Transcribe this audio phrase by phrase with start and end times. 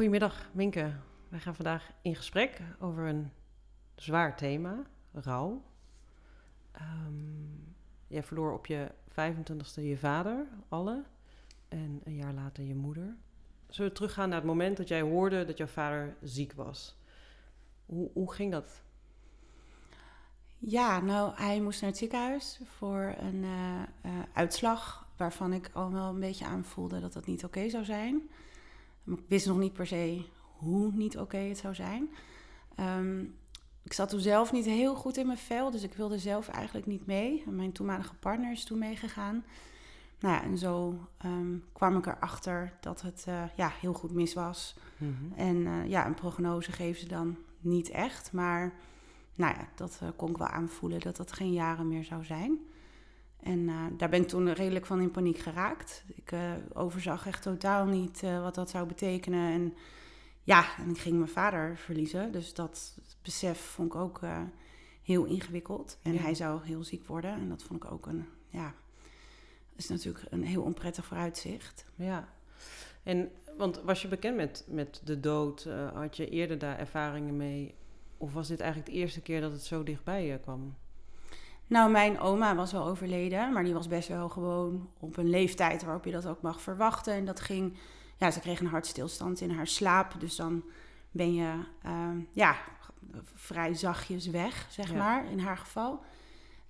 [0.00, 0.92] Goedemiddag, Minke.
[1.28, 3.30] Wij gaan vandaag in gesprek over een
[3.94, 5.62] zwaar thema, rouw.
[7.06, 7.74] Um,
[8.06, 11.04] jij verloor op je 25ste je vader, alle,
[11.68, 13.16] en een jaar later je moeder.
[13.68, 16.96] Zullen we teruggaan naar het moment dat jij hoorde dat jouw vader ziek was?
[17.86, 18.82] Hoe, hoe ging dat?
[20.58, 25.92] Ja, nou, hij moest naar het ziekenhuis voor een uh, uh, uitslag waarvan ik al
[25.92, 28.30] wel een beetje aanvoelde dat dat niet oké zou zijn.
[29.18, 30.24] Ik wist nog niet per se
[30.56, 32.10] hoe niet oké het zou zijn.
[32.80, 33.38] Um,
[33.82, 36.86] ik zat toen zelf niet heel goed in mijn vel, dus ik wilde zelf eigenlijk
[36.86, 37.42] niet mee.
[37.46, 39.44] En mijn toenmalige partner is toen meegegaan.
[40.20, 44.34] Nou ja, en zo um, kwam ik erachter dat het uh, ja, heel goed mis
[44.34, 44.76] was.
[44.96, 45.32] Mm -hmm.
[45.36, 48.32] En uh, ja, een prognose geven ze dan niet echt.
[48.32, 48.72] Maar
[49.34, 52.58] nou ja, dat uh, kon ik wel aanvoelen dat dat geen jaren meer zou zijn.
[53.42, 56.04] En daar ben ik toen redelijk van in paniek geraakt.
[56.14, 56.32] Ik
[56.72, 59.52] overzag echt totaal niet wat dat zou betekenen.
[59.52, 59.74] En
[60.42, 62.32] ja, en ik ging mijn vader verliezen.
[62.32, 64.20] Dus dat besef vond ik ook
[65.02, 65.98] heel ingewikkeld.
[66.02, 66.20] En ja.
[66.20, 67.32] hij zou heel ziek worden.
[67.32, 68.74] En dat vond ik ook een, ja,
[69.76, 71.84] is natuurlijk een heel onprettig vooruitzicht.
[71.94, 72.28] Ja.
[73.02, 75.68] En, want was je bekend met, met de dood?
[75.94, 77.74] Had je eerder daar ervaringen mee?
[78.16, 80.76] Of was dit eigenlijk de eerste keer dat het zo dichtbij je kwam?
[81.70, 85.84] Nou, mijn oma was wel overleden, maar die was best wel gewoon op een leeftijd
[85.84, 87.14] waarop je dat ook mag verwachten.
[87.14, 87.76] En dat ging
[88.16, 90.14] ja, ze kreeg een hartstilstand in haar slaap.
[90.18, 90.64] Dus dan
[91.10, 91.52] ben je
[91.86, 92.56] uh, ja,
[93.34, 94.96] vrij zachtjes weg, zeg ja.
[94.96, 96.00] maar, in haar geval.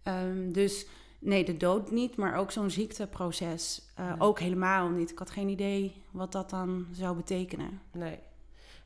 [0.05, 0.87] Um, dus
[1.19, 4.17] nee, de dood niet, maar ook zo'n ziekteproces uh, ja.
[4.19, 5.11] ook helemaal niet.
[5.11, 7.81] Ik had geen idee wat dat dan zou betekenen.
[7.93, 8.19] Nee.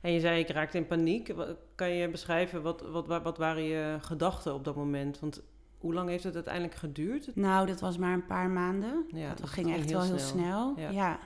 [0.00, 1.34] En je zei, ik raakte in paniek.
[1.74, 5.20] Kan je beschrijven, wat, wat, wat waren je gedachten op dat moment?
[5.20, 5.42] Want
[5.84, 7.30] hoe lang heeft het uiteindelijk geduurd?
[7.34, 9.04] Nou, dat was maar een paar maanden.
[9.08, 10.74] Ja, dat, dat ging echt heel wel heel snel.
[10.76, 10.90] Ja.
[10.90, 11.18] ja.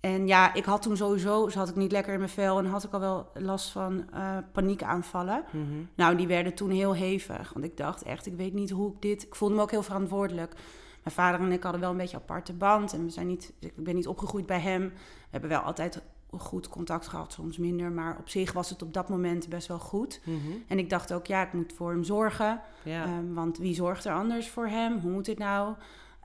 [0.00, 2.84] En ja, ik had toen sowieso, zat ik niet lekker in mijn vel en had
[2.84, 5.44] ik al wel last van uh, paniekaanvallen.
[5.50, 5.88] Mm -hmm.
[5.94, 7.52] Nou, die werden toen heel hevig.
[7.52, 9.22] Want ik dacht echt, ik weet niet hoe ik dit.
[9.22, 10.54] Ik voelde me ook heel verantwoordelijk.
[11.02, 12.92] Mijn vader en ik hadden wel een beetje aparte band.
[12.92, 14.88] En we zijn niet, ik ben niet opgegroeid bij hem.
[14.88, 16.02] We hebben wel altijd
[16.38, 17.92] goed contact gehad, soms minder.
[17.92, 20.20] Maar op zich was het op dat moment best wel goed.
[20.24, 20.62] Mm -hmm.
[20.66, 22.60] En ik dacht ook, ja, ik moet voor hem zorgen.
[22.82, 23.18] Ja.
[23.18, 24.98] Um, want wie zorgt er anders voor hem?
[24.98, 25.74] Hoe moet dit nou?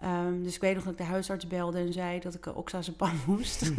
[0.04, 2.54] Um, dus ik weet nog dat ik de huisarts belde en zei dat ik een
[2.54, 3.72] oxazepam moest.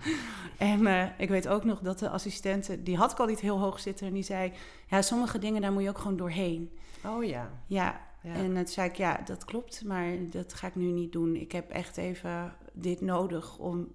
[0.58, 3.58] en uh, ik weet ook nog dat de assistente, die had ik al niet heel
[3.58, 4.52] hoog zitten, en die zei:
[4.86, 6.70] Ja, sommige dingen daar moet je ook gewoon doorheen.
[7.04, 7.50] Oh ja.
[7.66, 8.00] Ja.
[8.22, 8.32] ja.
[8.32, 11.36] En toen zei ik: Ja, dat klopt, maar dat ga ik nu niet doen.
[11.36, 13.88] Ik heb echt even dit nodig om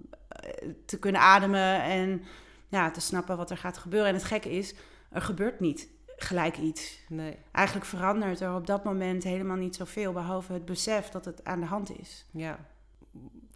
[0.85, 2.23] te kunnen ademen en
[2.67, 4.09] ja, te snappen wat er gaat gebeuren.
[4.09, 4.75] En het gekke is,
[5.09, 5.87] er gebeurt niet
[6.17, 6.99] gelijk iets.
[7.09, 7.37] Nee.
[7.51, 11.59] Eigenlijk verandert er op dat moment helemaal niet zoveel, behalve het besef dat het aan
[11.59, 12.25] de hand is.
[12.31, 12.59] Ja.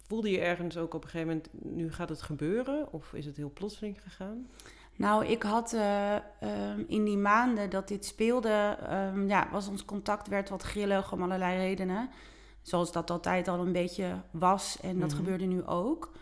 [0.06, 2.92] Voelde je ergens ook op een gegeven moment, nu gaat het gebeuren?
[2.92, 4.46] Of is het heel plotseling gegaan?
[4.96, 8.78] Nou, ik had uh, um, in die maanden dat dit speelde,
[9.14, 12.10] um, ja, was ons contact werd wat grillig om allerlei redenen.
[12.62, 15.16] Zoals dat altijd al een beetje was en dat mm-hmm.
[15.16, 16.12] gebeurde nu ook.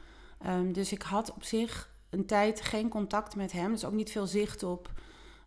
[0.47, 3.73] Um, dus ik had op zich een tijd geen contact met hem.
[3.73, 4.91] Dus ook niet veel zicht op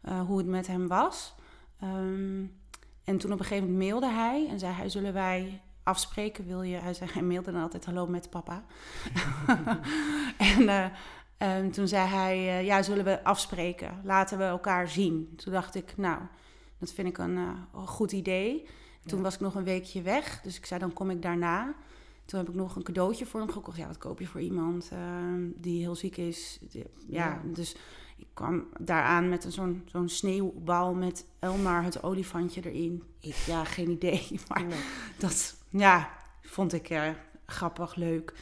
[0.05, 1.35] uh, hoe het met hem was.
[1.83, 2.59] Um,
[3.03, 6.45] en toen op een gegeven moment mailde hij en zei hij, zullen wij afspreken?
[6.45, 6.75] Wil je?
[6.75, 8.63] Hij, zei, hij mailde dan altijd, hallo met papa.
[10.55, 10.85] en uh,
[11.37, 14.01] um, toen zei hij, uh, ja, zullen we afspreken?
[14.03, 15.33] Laten we elkaar zien.
[15.35, 16.19] Toen dacht ik, nou,
[16.77, 18.67] dat vind ik een goed idee.
[19.05, 19.23] Toen ja.
[19.23, 21.73] was ik nog een weekje weg, dus ik zei, dan kom ik daarna.
[22.31, 23.77] Toen heb ik nog een cadeautje voor hem gekocht.
[23.77, 24.91] Ja, wat koop je voor iemand
[25.55, 26.59] die heel ziek is?
[26.69, 27.41] Ja, ja.
[27.45, 27.75] dus
[28.17, 33.03] ik kwam daaraan met zo'n zo'n sneeuwbal met Elmar, het olifantje erin.
[33.19, 34.27] Ik, ja, geen idee.
[34.47, 34.79] Maar nee.
[35.17, 36.09] dat ja,
[36.41, 37.09] vond ik uh,
[37.45, 38.33] grappig, leuk.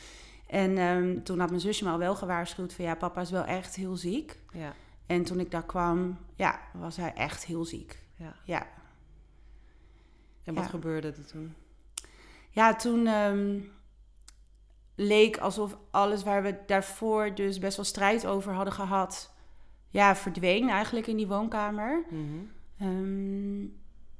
[0.48, 3.46] En um, toen had mijn zusje me al wel gewaarschuwd van ja, papa is wel
[3.46, 4.40] echt heel ziek.
[4.54, 4.74] Ja.
[5.06, 8.04] En toen ik daar kwam, ja, was hij echt heel ziek.
[8.16, 8.36] Ja.
[8.44, 8.68] ja.
[10.44, 10.70] En wat ja.
[10.70, 11.56] gebeurde er toen?
[12.50, 13.72] Ja, toen um,
[15.00, 19.34] leek alsof alles waar we daarvoor dus best wel strijd over hadden gehad
[19.90, 22.06] ja, verdween eigenlijk in die woonkamer.
[22.10, 22.52] Mm-hmm.
[22.82, 23.78] Um,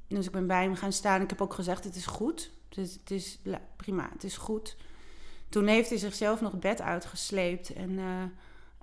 [0.08, 1.20] dus ik ben bij hem gaan staan.
[1.20, 2.50] Ik heb ook gezegd, het is goed.
[2.68, 3.38] Het is, het is
[3.76, 4.76] prima, het is goed.
[5.48, 7.72] Toen heeft hij zichzelf nog het bed uitgesleept.
[7.72, 8.22] En uh,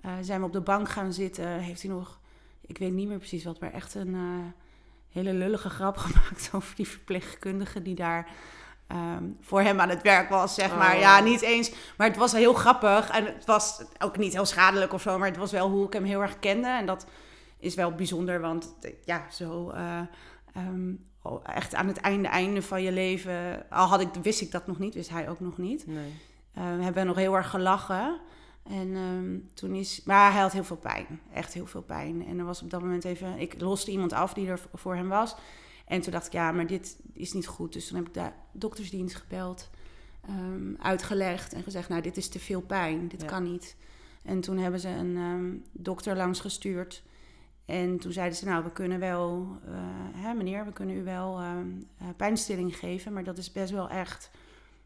[0.04, 1.48] uh, zijn we op de bank gaan zitten.
[1.48, 2.20] Heeft hij nog,
[2.60, 4.46] ik weet niet meer precies wat, maar echt een uh,
[5.08, 8.30] hele lullige grap gemaakt over die verpleegkundige die daar
[8.92, 10.94] um, voor hem aan het werk was, zeg maar.
[10.94, 11.00] Oh.
[11.00, 11.72] Ja, niet eens.
[11.96, 13.10] Maar het was heel grappig.
[13.10, 15.18] En het was ook niet heel schadelijk of zo.
[15.18, 16.68] Maar het was wel hoe ik hem heel erg kende.
[16.68, 17.06] En dat
[17.58, 18.74] is wel bijzonder, want
[19.04, 19.72] ja, zo...
[19.74, 20.00] Uh,
[20.56, 21.06] um,
[21.44, 23.64] echt aan het einde, einde van je leven...
[23.70, 25.86] Al had ik, wist ik dat nog niet, wist hij ook nog niet.
[25.86, 26.14] Nee.
[26.58, 28.20] Uh, hebben we nog heel erg gelachen.
[28.70, 30.02] En ehm, toen is...
[30.04, 31.20] Maar hij had heel veel pijn.
[31.32, 32.26] Echt heel veel pijn.
[32.26, 33.38] En er was op dat moment even...
[33.38, 35.36] Ik loste iemand af die er voor hem was.
[35.88, 37.72] En toen dacht ik, ja, maar dit is niet goed.
[37.72, 39.70] Dus toen heb ik de doktersdienst gebeld.
[40.28, 43.08] ehm, uitgelegd en gezegd, nou, dit is te veel pijn.
[43.08, 43.26] Dit Ja.
[43.26, 43.76] kan niet.
[44.24, 47.02] En toen hebben ze een ehm, dokter langs gestuurd.
[47.64, 49.72] En toen zeiden ze, nou, we kunnen wel, eh,
[50.14, 51.68] hè, meneer, we kunnen u wel ehm,
[51.98, 54.30] eh, pijnstilling geven, maar dat is best wel echt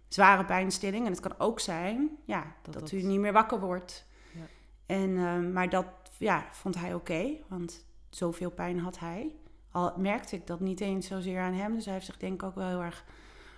[0.09, 1.05] zware pijnstilling.
[1.07, 4.07] En het kan ook zijn, ja, Dat dat, dat- u niet meer wakker wordt.
[4.35, 4.41] Ja.
[4.87, 5.87] En, maar dat,
[6.19, 9.35] ja, vond hij oké, want zoveel pijn had hij.
[9.73, 12.43] Al merkte ik dat niet eens zozeer aan hem, dus hij heeft zich denk ik
[12.43, 13.05] ook wel heel erg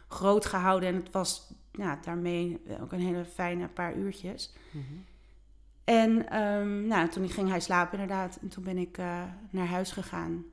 [0.08, 0.88] groot gehouden.
[0.88, 4.52] En het was ja, daarmee ook een hele fijne paar uurtjes.
[4.70, 4.82] Mhm.
[5.84, 8.38] En ehm, nou, toen ging hij slapen inderdaad.
[8.42, 10.44] En toen ben ik eh, naar huis gegaan.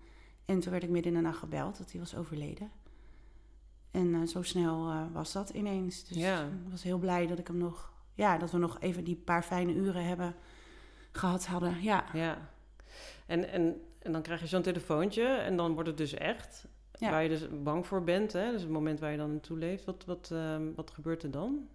[0.46, 2.72] En toen werd ik midden in de nacht gebeld dat hij was overleden.
[3.92, 6.04] En eh, zo snel eh, was dat ineens.
[6.08, 6.42] Dus Ja.
[6.44, 7.92] ik was heel blij dat ik hem nog...
[8.14, 10.36] Ja, dat we nog even die paar fijne uren hebben
[11.12, 11.82] gehad hadden.
[11.82, 12.50] Ja, Ja.
[13.26, 16.66] En, en, en dan krijg je zo'n telefoontje en dan wordt het dus echt.
[16.92, 17.10] Ja.
[17.10, 18.52] Waar je dus bang voor bent, hè?
[18.52, 19.86] dus het moment waar je dan naartoe leeft.
[19.86, 21.68] Wat, wat, ehm, wat gebeurt er dan?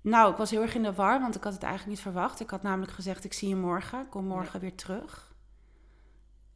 [0.00, 2.40] Nou, ik was heel erg in de war, want ik had het eigenlijk niet verwacht.
[2.40, 4.08] Ik had namelijk gezegd, ik zie je morgen.
[4.08, 5.34] Kom morgen weer terug.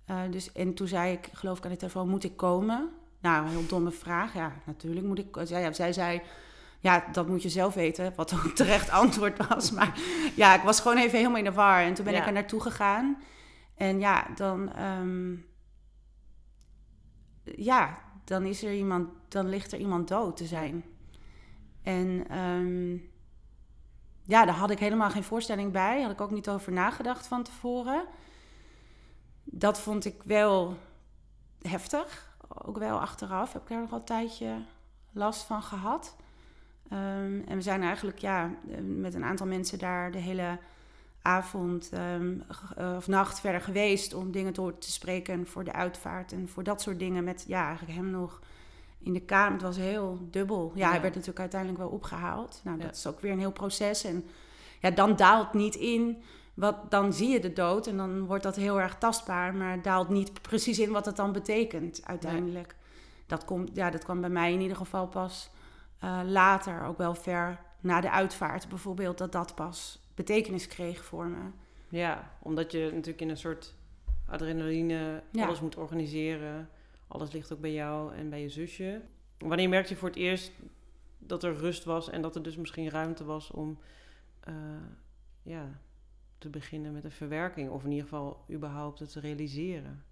[0.05, 2.91] Eh, dus, en toen zei ik, geloof ik aan de telefoon, moet ik komen?
[3.21, 4.35] Nou, een heel domme vraag.
[4.35, 5.37] Ja, natuurlijk moet ik...
[5.43, 6.23] Zij, ja, zij zei,
[6.81, 8.13] ja, dat moet je zelf weten.
[8.17, 9.71] Wat ook terecht antwoord was.
[9.71, 9.99] Maar
[10.37, 11.81] ja, ik was gewoon even helemaal in de war.
[11.83, 12.21] En toen ben Ja.
[12.21, 13.23] ik er naartoe gegaan.
[13.75, 14.73] En ja, dan...
[14.73, 15.37] ehm,
[17.43, 19.09] ja, dan is er iemand...
[19.29, 20.85] Dan ligt er iemand dood te zijn.
[21.83, 22.29] En...
[22.29, 22.97] ehm,
[24.25, 26.03] ja, daar had ik helemaal geen voorstelling bij.
[26.03, 28.05] Had ik ook niet over nagedacht van tevoren.
[29.45, 30.77] Dat vond ik wel
[31.63, 32.37] heftig.
[32.49, 34.65] Ook wel achteraf heb ik daar nog een tijdje
[35.13, 36.17] last van gehad.
[36.89, 40.59] Ehm, en we zijn eigenlijk ja, met een aantal mensen daar de hele
[41.23, 42.39] avond ehm,
[42.77, 46.63] eh, of nacht verder geweest om dingen door te spreken voor de uitvaart en voor
[46.63, 47.25] dat soort dingen.
[47.25, 48.41] Met ja, eigenlijk hem nog
[48.99, 49.53] in de kamer.
[49.53, 50.73] Het was heel dubbel.
[50.75, 50.91] Ja, Ja.
[50.91, 52.61] hij werd natuurlijk uiteindelijk wel opgehaald.
[52.65, 52.85] Nou, Ja.
[52.85, 54.05] dat is ook weer een heel proces.
[54.05, 54.25] En
[54.81, 56.23] ja, dan daalt niet in.
[56.55, 60.09] Wat, dan zie je de dood en dan wordt dat heel erg tastbaar, maar daalt
[60.09, 62.75] niet precies in wat het dan betekent uiteindelijk.
[63.27, 65.51] Dat, komt, ja, dat kwam bij mij in ieder geval pas
[65.99, 71.27] eh, later, ook wel ver na de uitvaart bijvoorbeeld, dat dat pas betekenis kreeg voor
[71.27, 71.51] me.
[71.89, 73.75] Ja, omdat je natuurlijk in een soort
[74.27, 75.45] adrenaline Ja.
[75.47, 76.69] alles moet organiseren.
[77.09, 79.01] Alles ligt ook bij jou en bij je zusje.
[79.39, 80.53] Wanneer merkte je voor het eerst
[81.19, 83.79] dat er rust was en dat er dus misschien ruimte was om
[84.41, 84.55] eh,
[85.43, 85.81] ja,
[86.39, 87.71] te beginnen met een verwerking?
[87.71, 90.05] Of in ieder geval überhaupt het te realiseren?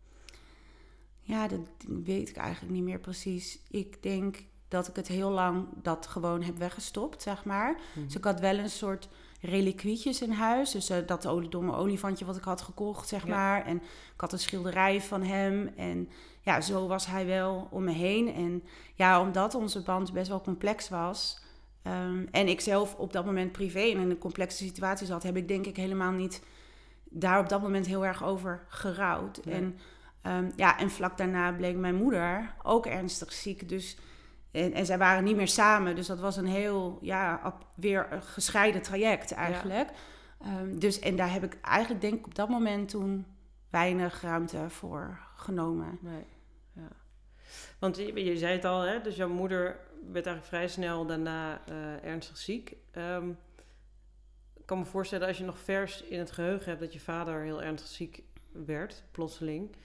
[1.21, 3.61] Ja, dat weet ik eigenlijk niet meer precies.
[3.71, 7.81] Ik denk dat ik het heel lang dat gewoon heb weggestopt, zeg maar.
[7.95, 8.05] Mhm.
[8.05, 9.09] Dus ik had wel een soort
[9.41, 10.71] reliquietjes in huis.
[10.71, 13.35] Dus eh, dat domme olifantje wat ik had gekocht, zeg Ja.
[13.35, 13.65] maar.
[13.67, 13.77] En
[14.15, 15.71] ik had een schilderij van hem.
[15.77, 16.09] En
[16.41, 18.35] ja, zo was hij wel om me heen.
[18.35, 18.63] En
[18.95, 21.43] ja, omdat onze band best wel complex was...
[21.83, 25.23] ehm, en ik zelf op dat moment privé in een complexe situatie zat...
[25.23, 26.43] heb ik denk ik helemaal niet
[27.05, 29.37] daar op dat moment heel erg over gerouwd.
[29.37, 29.79] En,
[30.23, 33.69] ehm, ja, en vlak daarna bleek mijn moeder ook ernstig ziek.
[33.69, 33.97] Dus
[34.51, 35.97] en, en zij waren niet meer samen.
[35.97, 39.91] Dus dat was een heel, ja, weer gescheiden traject eigenlijk.
[40.41, 43.27] Ehm, dus, en daar heb ik eigenlijk denk ik op dat moment toen
[43.71, 45.99] weinig ruimte voor genomen.
[46.01, 46.25] Nee,
[46.73, 46.89] ja.
[47.79, 49.01] Want je, je zei het al, hè?
[49.01, 49.81] dus jouw moeder
[50.13, 52.77] werd eigenlijk vrij snel daarna eh, ernstig ziek.
[52.91, 53.29] Ehm,
[54.55, 57.43] ik kan me voorstellen als je nog vers in het geheugen hebt dat je vader
[57.43, 59.77] heel ernstig ziek werd, plotseling.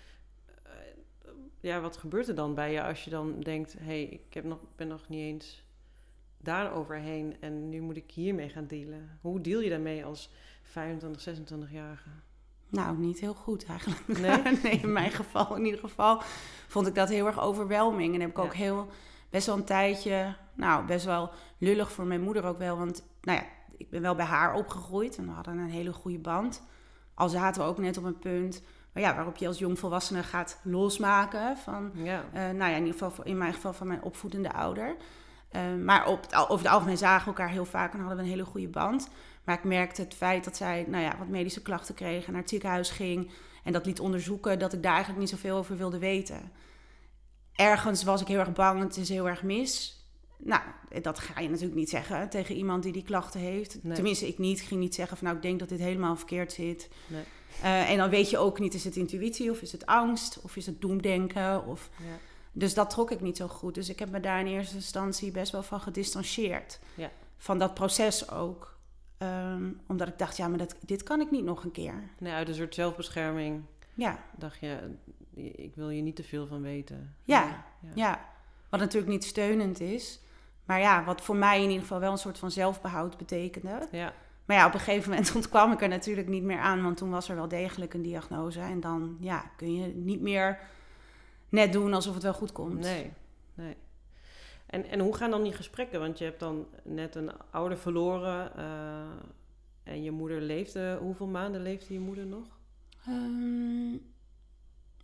[1.66, 4.44] Ja, wat gebeurt er dan bij je als je dan denkt, hé, hey, ik heb
[4.44, 5.64] nog, ben nog niet eens
[6.38, 9.20] daar overheen en nu moet ik hiermee gaan dealen.
[9.22, 10.30] Hoe deal je daarmee als
[10.64, 12.10] 25, 26-jarige?
[12.70, 14.08] Nou, niet heel goed eigenlijk.
[14.08, 14.42] Nee?
[14.64, 16.22] nee, in mijn geval in ieder geval
[16.68, 18.14] vond ik dat heel erg overwhelming.
[18.14, 18.88] En heb ik ook heel,
[19.30, 22.78] best wel een tijdje, nou, best wel lullig voor mijn moeder ook wel.
[22.78, 23.46] Want, nou ja,
[23.78, 26.64] ik ben wel bij haar opgegroeid en we hadden een hele goede band.
[27.14, 28.64] Al zaten we ook net op een punt,
[28.96, 31.92] maar ja, waarop je als jongvolwassene gaat losmaken van...
[31.94, 34.96] Ja, Eh, nou ja, in ieder geval in mijn geval van mijn opvoedende ouder.
[35.50, 38.24] Eh, maar op het, over het algemeen zagen we elkaar heel vaak en hadden we
[38.24, 39.10] een hele goede band.
[39.44, 42.42] Maar ik merkte het feit dat zij nou ja, wat medische klachten kreeg en naar
[42.42, 43.32] het ziekenhuis ging
[43.64, 46.52] en dat liet onderzoeken, dat ik daar eigenlijk niet zoveel over wilde weten.
[47.54, 49.95] Ergens was ik heel erg bang, het is heel erg mis.
[50.38, 50.62] Nou,
[51.02, 53.84] dat ga je natuurlijk niet zeggen tegen iemand die die klachten heeft.
[53.84, 53.94] Nee.
[53.94, 54.60] Tenminste, ik niet.
[54.60, 56.90] Ik ging niet zeggen van nou, ik denk dat dit helemaal verkeerd zit.
[57.08, 57.24] Nee.
[57.62, 60.56] Eh, en dan weet je ook niet, is het intuïtie of is het angst of
[60.56, 61.90] is het doemdenken of...
[61.98, 62.18] ja.
[62.58, 63.74] Dus dat trok ik niet zo goed.
[63.74, 66.80] Dus ik heb me daar in eerste instantie best wel van gedistanceerd.
[66.96, 67.12] Ja.
[67.38, 68.78] Van dat proces ook.
[69.18, 72.10] Ehm, omdat ik dacht, ja, maar dat, dit kan ik niet nog een keer.
[72.20, 73.64] Nee, uit een soort zelfbescherming
[73.94, 74.96] Ja, dacht je,
[75.56, 77.16] ik wil hier niet te veel van weten.
[77.24, 77.66] Ja,
[77.96, 78.34] ja.
[78.76, 80.20] Wat natuurlijk niet steunend is.
[80.66, 83.88] Maar ja, wat voor mij in ieder geval wel een soort van zelfbehoud betekende.
[83.92, 84.14] Ja,
[84.46, 86.84] Maar ja, op een gegeven moment ontkwam ik er natuurlijk niet meer aan.
[86.84, 88.60] Want toen was er wel degelijk een diagnose.
[88.60, 90.60] En dan ja, kun je niet meer
[91.50, 92.80] net doen alsof het wel goed komt.
[92.80, 93.12] nee,
[93.54, 93.76] nee.
[94.66, 96.00] En, en hoe gaan dan die gesprekken?
[96.00, 98.64] Want je hebt dan net een ouder verloren eh,
[99.84, 100.98] en je moeder leefde.
[101.02, 102.46] Hoeveel maanden leefde je moeder nog?
[103.06, 103.98] Ehm,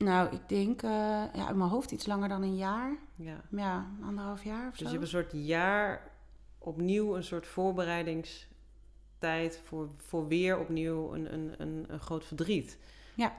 [0.04, 0.90] nou, ik denk uh,
[1.34, 2.98] ja, in mijn hoofd iets langer dan een jaar.
[3.16, 3.42] Ja.
[3.50, 4.84] Ja, anderhalf jaar of Dus zo.
[4.86, 6.12] je hebt een soort jaar
[6.58, 12.78] opnieuw een soort voorbereidingstijd voor, voor weer opnieuw een, een, een, een groot verdriet.
[13.16, 13.34] Ja.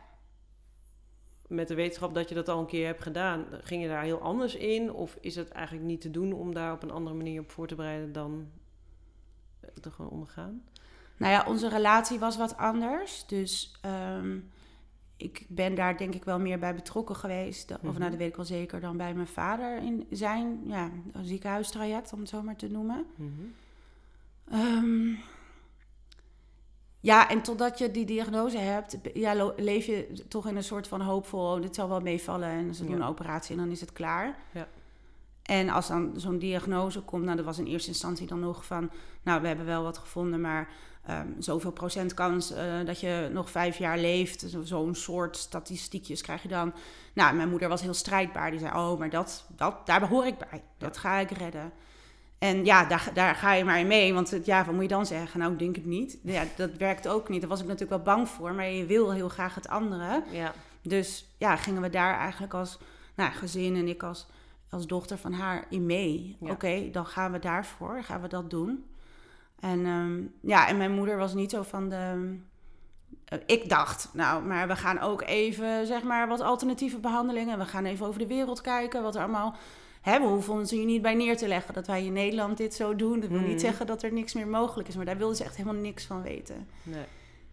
[1.47, 4.21] Met de wetenschap dat je dat al een keer hebt gedaan, ging je daar heel
[4.21, 4.92] anders in?
[4.92, 7.66] Of is het eigenlijk niet te doen om daar op een andere manier op voor
[7.66, 8.50] te bereiden dan
[9.81, 10.62] te gewoon ondergaan?
[11.16, 13.26] Nou ja, onze relatie was wat anders.
[13.26, 14.38] Dus ehm,
[15.23, 17.71] ik ben daar denk ik wel meer bij betrokken geweest.
[17.71, 17.99] Of Mhm.
[17.99, 20.91] nou, dat weet ik wel zeker dan bij mijn vader in zijn ja,
[21.23, 23.07] ziekenhuistraject, om het zo maar te noemen.
[23.17, 23.31] Mhm.
[24.50, 25.14] Ehm,
[27.00, 31.00] ja, en totdat je die diagnose hebt, ja, leef je toch in een soort van
[31.00, 33.02] hoopvol, oh, dit zal wel meevallen en ze doen Ja.
[33.02, 34.37] een operatie en dan is het klaar.
[34.52, 34.69] Ja.
[35.42, 38.90] En als dan zo'n diagnose komt, nou, dat was in eerste instantie dan nog van,
[39.22, 40.68] nou, we hebben wel wat gevonden, maar
[41.06, 44.40] ehm, zoveel procent kans eh, dat je nog vijf jaar leeft.
[44.49, 46.72] Zo- Zo'n soort statistiekjes krijg je dan.
[47.12, 48.50] Nou, mijn moeder was heel strijdbaar.
[48.50, 50.62] Die zei, oh, maar dat, dat, daar behoor ik bij.
[50.78, 51.72] Dat ga ik redden.
[52.38, 54.14] En ja, daar, daar ga je maar in mee.
[54.14, 55.40] Want ja, wat moet je dan zeggen?
[55.40, 56.18] Nou, ik denk het niet.
[56.22, 57.40] Ja, dat werkt ook niet.
[57.40, 58.52] Daar was ik natuurlijk wel bang voor.
[58.54, 60.22] Maar je wil heel graag het andere.
[60.30, 62.78] Ja, Dus ja, gingen we daar eigenlijk als
[63.14, 64.26] nou, gezin en ik als,
[64.73, 66.37] als dochter van haar in mee.
[66.41, 66.50] Ja.
[66.50, 68.85] Oké, dan gaan we daarvoor, gaan we dat doen.
[69.61, 72.37] En ehm, ja, en mijn moeder was niet zo van de.
[73.25, 77.59] eh, ik dacht, nou, maar we gaan ook even, zeg maar, wat alternatieve behandelingen.
[77.59, 79.55] We gaan even over de wereld kijken, wat er allemaal.
[80.00, 82.75] Hè, we hoeven ons hier niet bij neer te leggen dat wij in Nederland dit
[82.75, 83.21] zo doen.
[83.21, 85.57] Dat wil niet zeggen dat er niks meer mogelijk is, maar daar wilde ze echt
[85.57, 86.69] helemaal niks van weten.
[86.83, 87.05] nee.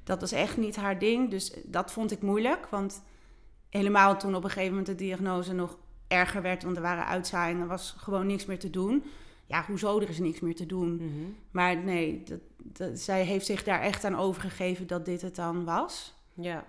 [0.04, 1.30] Dat was echt niet haar ding.
[1.30, 2.68] Dus dat vond ik moeilijk.
[2.70, 3.04] Want
[3.70, 5.78] helemaal toen op een gegeven moment de diagnose nog
[6.10, 6.64] erger werd.
[6.64, 9.04] Want er waren uitzaaiingen, er was gewoon niks meer te doen.
[9.46, 10.96] Ja, hoezo, er is niks meer te doen.
[10.96, 11.32] Mhm.
[11.52, 15.64] Maar nee, dat, dat, zij heeft zich daar echt aan overgegeven dat dit het dan
[15.64, 16.14] was.
[16.34, 16.66] Ja,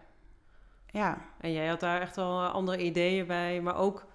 [0.86, 4.08] Ja, en jij had daar echt wel eh, andere ideeën bij, maar ook...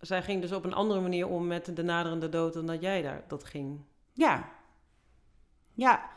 [0.00, 3.02] Zij ging dus op een andere manier om met de naderende dood dan dat jij
[3.02, 3.80] daar dat ging.
[4.12, 4.48] ja.
[5.74, 6.10] Ja.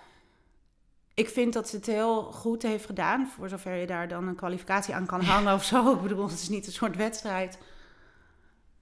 [1.13, 3.27] Ik vind dat ze het heel goed heeft gedaan.
[3.27, 5.91] Voor zover je daar dan een kwalificatie aan kan hangen of zo.
[5.95, 7.57] Ik bedoel, het is niet een soort wedstrijd.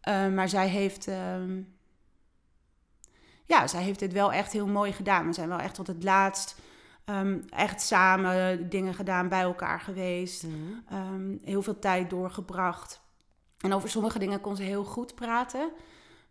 [0.04, 1.08] Eh, maar zij heeft...
[1.08, 1.62] ehm,
[3.46, 5.28] ja, zij heeft dit wel echt heel mooi gedaan.
[5.28, 6.60] We zijn wel echt tot het laatst
[7.06, 10.44] ehm, echt samen dingen gedaan, bij elkaar geweest.
[10.44, 10.56] Mhm.
[10.90, 13.02] Ehm, heel veel tijd doorgebracht.
[13.58, 15.72] En over sommige dingen kon ze heel goed praten.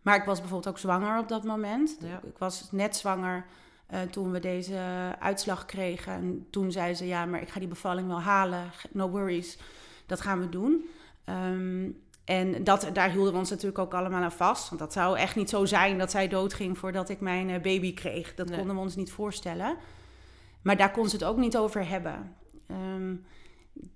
[0.02, 1.96] Maar ik was bijvoorbeeld ook zwanger op dat moment.
[2.00, 2.20] Ja.
[2.22, 3.46] Ik was net zwanger
[3.86, 4.80] eh, toen we deze
[5.18, 6.12] uitslag kregen.
[6.12, 8.70] En toen zei ze, ja, maar ik ga die bevalling wel halen.
[8.90, 9.58] No worries,
[10.06, 10.88] dat gaan we doen.
[11.24, 11.90] Ehm,
[12.24, 14.68] en dat, daar hielden we ons natuurlijk ook allemaal aan vast.
[14.68, 17.94] Want dat zou echt niet zo zijn dat zij doodging voordat ik mijn eh, baby
[17.94, 18.34] kreeg.
[18.34, 18.58] Dat Nee.
[18.58, 19.76] konden we ons niet voorstellen.
[20.62, 22.36] Maar daar kon ze het ook niet over hebben.
[22.66, 23.14] Ehm,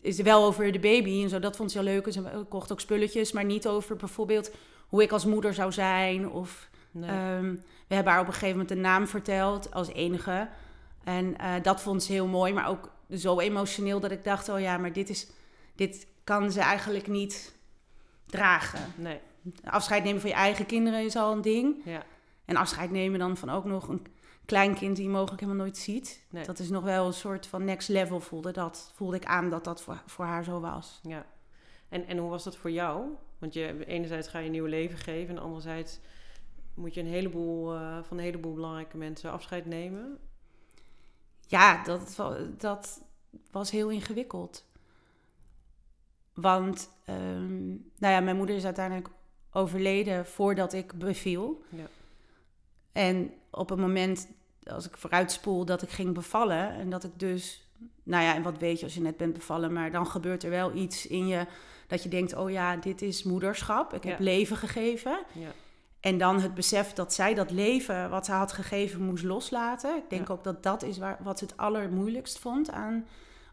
[0.00, 1.38] is wel over de baby en zo.
[1.38, 2.06] Dat vond ze heel leuk.
[2.06, 4.50] En Ze kocht ook spulletjes, maar niet over bijvoorbeeld
[4.88, 6.30] hoe ik als moeder zou zijn.
[6.30, 7.10] Of Nee.
[7.10, 7.54] ehm,
[7.88, 10.48] we hebben haar op een gegeven moment een naam verteld als enige.
[11.04, 14.60] En eh, dat vond ze heel mooi, maar ook zo emotioneel dat ik dacht: oh
[14.60, 15.26] ja, maar dit, is,
[15.74, 17.54] dit kan ze eigenlijk niet
[18.26, 18.80] dragen.
[18.96, 19.20] nee,
[19.64, 21.76] Afscheid nemen van je eigen kinderen is al een ding.
[21.84, 22.02] ja.
[22.44, 24.06] En afscheid nemen dan van ook nog een
[24.44, 26.24] kleinkind die je mogelijk helemaal nooit ziet.
[26.30, 26.44] Nee.
[26.44, 29.64] Dat is nog wel een soort van next level voelde, dat, voelde ik aan dat
[29.64, 31.00] dat voor, voor haar zo was.
[31.02, 31.26] Ja.
[31.88, 33.04] En, en hoe was dat voor jou?
[33.38, 36.00] Want je, enerzijds ga je een nieuw leven geven en anderzijds
[36.74, 40.18] moet je een heleboel, eh, van een heleboel belangrijke mensen afscheid nemen.
[41.46, 42.16] Ja, dat,
[42.58, 43.02] dat
[43.50, 44.65] was heel ingewikkeld.
[46.36, 49.08] Want, ehm, nou ja, mijn moeder is uiteindelijk
[49.52, 51.62] overleden voordat ik beviel.
[51.68, 51.86] Ja.
[52.92, 54.28] En op het moment,
[54.64, 57.68] als ik vooruitspoel, dat ik ging bevallen en dat ik dus,
[58.02, 60.50] nou ja, en wat weet je als je net bent bevallen, maar dan gebeurt er
[60.50, 61.46] wel iets in je
[61.86, 65.18] dat je denkt, oh ja, dit is moederschap, ik heb leven gegeven.
[65.32, 65.50] Ja.
[66.00, 69.96] En dan het besef dat zij dat leven wat ze had gegeven moest loslaten.
[69.96, 73.06] Ik denk ook dat dat is waar, wat ze het allermoeilijkst vond aan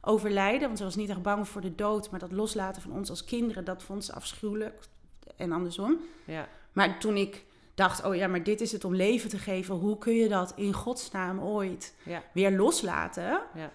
[0.06, 0.62] overlijden.
[0.68, 3.24] Want ze was niet echt bang voor de dood, maar dat loslaten van ons als
[3.26, 4.80] kinderen, dat vond ze afschuwelijk.
[5.36, 6.00] En andersom.
[6.26, 6.48] Ja.
[6.72, 7.46] Maar toen ik
[7.76, 9.76] dacht, oh ja, maar dit is het om leven te geven.
[9.76, 12.24] Hoe kun je dat in godsnaam ooit Ja.
[12.34, 13.42] weer loslaten?
[13.54, 13.72] Ja.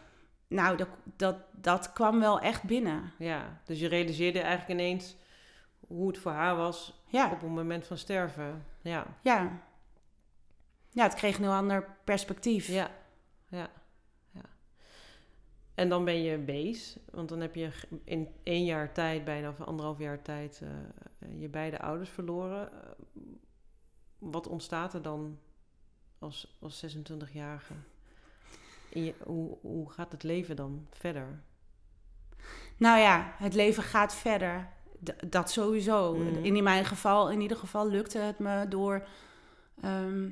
[0.48, 3.12] Nou, dat, dat, dat kwam wel echt binnen.
[3.18, 5.16] Ja, dus je realiseerde eigenlijk ineens
[5.86, 8.64] hoe het voor haar was Ja, op het moment van sterven.
[8.82, 9.60] Ja, ja.
[10.90, 12.66] Ja, het kreeg een heel ander perspectief.
[12.68, 12.90] ja,
[13.48, 13.68] ja, ja.
[15.78, 17.70] En dan ben je bees, want dan heb je
[18.04, 22.72] in één jaar tijd, bijna of anderhalf jaar tijd, eh, je beide ouders verloren.
[22.72, 22.88] Eh,
[24.18, 25.38] wat ontstaat er dan
[26.18, 27.72] als, als 26-jarige?
[28.88, 31.42] In je- Hoe, hoe gaat het leven dan verder?
[32.76, 34.68] Nou ja, het leven gaat verder.
[35.04, 36.14] D- dat sowieso.
[36.16, 36.44] Mhm.
[36.44, 39.06] In mijn geval, in ieder geval, lukte het me door.
[39.82, 40.30] ehm,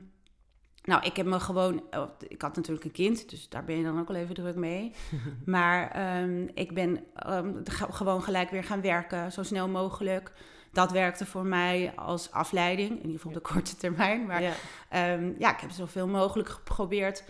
[0.87, 1.83] nou, ik heb me gewoon.
[1.90, 4.55] oh, Ik had natuurlijk een kind, dus daar ben je dan ook al even druk
[4.57, 4.93] mee.
[5.45, 10.33] maar ehm, ik ben ehm, ge- gewoon gelijk weer gaan werken, zo snel mogelijk.
[10.73, 14.26] Dat werkte voor mij als afleiding, in ieder geval op de korte termijn.
[14.26, 14.52] Maar ja,
[14.88, 17.25] Ehm, ja, ik heb zoveel mogelijk geprobeerd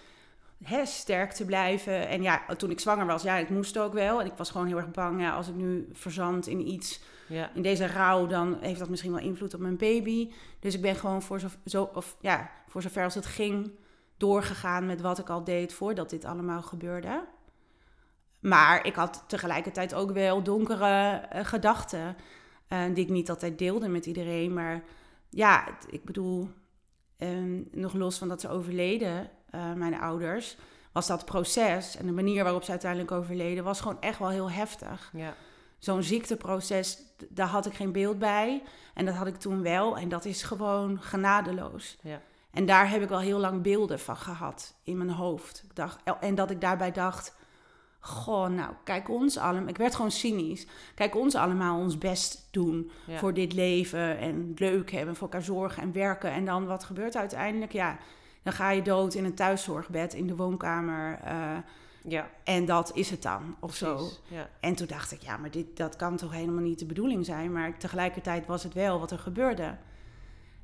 [0.64, 2.08] hè, sterk te blijven.
[2.08, 4.20] En ja, toen ik zwanger was, ja, ik moest ook wel.
[4.20, 7.50] En ik was gewoon heel erg bang, ja, als ik nu verzand in iets, ja,
[7.54, 10.30] in deze rouw, dan heeft dat misschien wel invloed op mijn baby.
[10.60, 13.70] Dus ik ben gewoon voor, zo, zo, of, ja, voor zover als het ging
[14.16, 17.24] doorgegaan met wat ik al deed voordat dit allemaal gebeurde.
[18.40, 22.16] Maar ik had tegelijkertijd ook wel donkere eh, gedachten.
[22.68, 24.54] eh, die ik niet altijd deelde met iedereen.
[24.54, 24.82] Maar
[25.30, 26.48] ja, het- ik bedoel,
[27.16, 30.56] ehm, nog los van dat ze overleden, eh, mijn ouders,
[30.92, 34.50] was dat proces en de manier waarop ze uiteindelijk overleden, was gewoon echt wel heel
[34.50, 35.10] heftig.
[35.12, 35.34] ja,
[35.78, 36.98] Zo'n ziekteproces,
[37.28, 38.62] daar had ik geen beeld bij.
[38.94, 39.98] En dat had ik toen wel.
[39.98, 41.96] En dat is gewoon genadeloos.
[42.02, 42.20] ja,
[42.50, 45.62] En daar heb ik wel heel lang beelden van gehad in mijn hoofd.
[45.64, 47.34] Ik dacht, en dat ik daarbij dacht,
[48.00, 49.68] goh, nou, kijk ons allemaal.
[49.68, 50.66] Ik werd gewoon cynisch.
[50.94, 53.18] Kijk ons allemaal ons best doen ja.
[53.18, 54.18] voor dit leven.
[54.18, 56.30] En leuk hebben, voor elkaar zorgen en werken.
[56.30, 57.72] En dan wat gebeurt uiteindelijk?
[57.72, 57.98] Ja,
[58.46, 61.18] dan ga je dood in een thuiszorgbed in de woonkamer.
[61.24, 61.56] eh,
[62.08, 64.08] ja, en dat is het dan, of zo.
[64.28, 67.24] Ja, En toen dacht ik, ja, maar dit, dat kan toch helemaal niet de bedoeling
[67.24, 67.52] zijn.
[67.52, 69.76] Maar tegelijkertijd was het wel wat er gebeurde.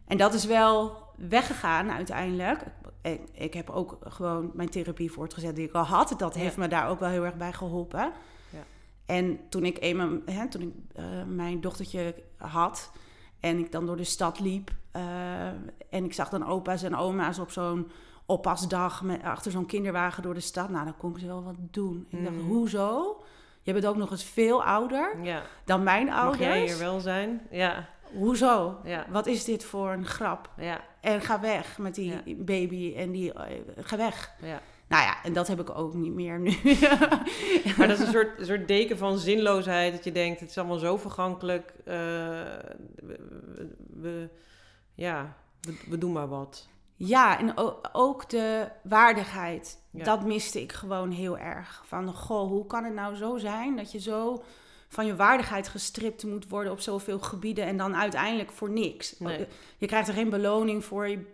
[0.06, 2.64] En dat is wel weggegaan uiteindelijk.
[3.02, 6.14] Ik, ik heb ook gewoon mijn therapie voortgezet die ik al had.
[6.16, 6.60] Dat heeft Ja.
[6.60, 8.12] me daar ook wel heel erg bij geholpen.
[8.50, 8.62] Ja.
[9.06, 12.92] En toen ik, eenmaal, hè, toen ik eh, mijn dochtertje had
[13.40, 14.70] en ik dan door de stad liep...
[14.92, 15.46] eh,
[15.90, 17.90] en ik zag dan opa's en oma's op zo'n
[18.26, 20.68] oppasdag met, achter zo'n kinderwagen door de stad.
[20.68, 22.06] Nou, dan kon ik ze wel wat doen.
[22.10, 22.46] Ik dacht, Mhm.
[22.46, 23.22] hoezo?
[23.62, 25.42] Je bent ook nog eens veel ouder ja.
[25.64, 26.40] dan mijn Mag ouders.
[26.44, 27.40] jij hier wel zijn?
[27.50, 28.76] Ja, Hoezo?
[28.84, 30.50] ja, Wat is dit voor een grap?
[30.56, 32.34] ja, En ga weg met die Ja.
[32.36, 33.32] baby en die...
[33.32, 34.32] eh, ga weg.
[34.42, 34.60] ja.
[34.88, 36.50] Nou ja, en dat heb ik ook niet meer nu.
[37.76, 39.92] Maar dat is een soort, een soort deken van zinloosheid.
[39.92, 41.72] Dat je denkt, het is allemaal zo vergankelijk.
[41.84, 41.94] eh,
[44.00, 44.28] we-
[44.94, 46.68] ja, we, we doen maar wat.
[46.96, 47.54] Ja, en
[47.92, 49.82] ook de waardigheid.
[49.90, 50.04] Ja.
[50.04, 51.82] Dat miste ik gewoon heel erg.
[51.86, 54.42] Van, goh, hoe kan het nou zo zijn dat je zo
[54.88, 59.18] van je waardigheid gestript moet worden op zoveel gebieden en dan uiteindelijk voor niks.
[59.18, 59.46] Nee.
[59.78, 61.26] Je krijgt er geen beloning voor, je,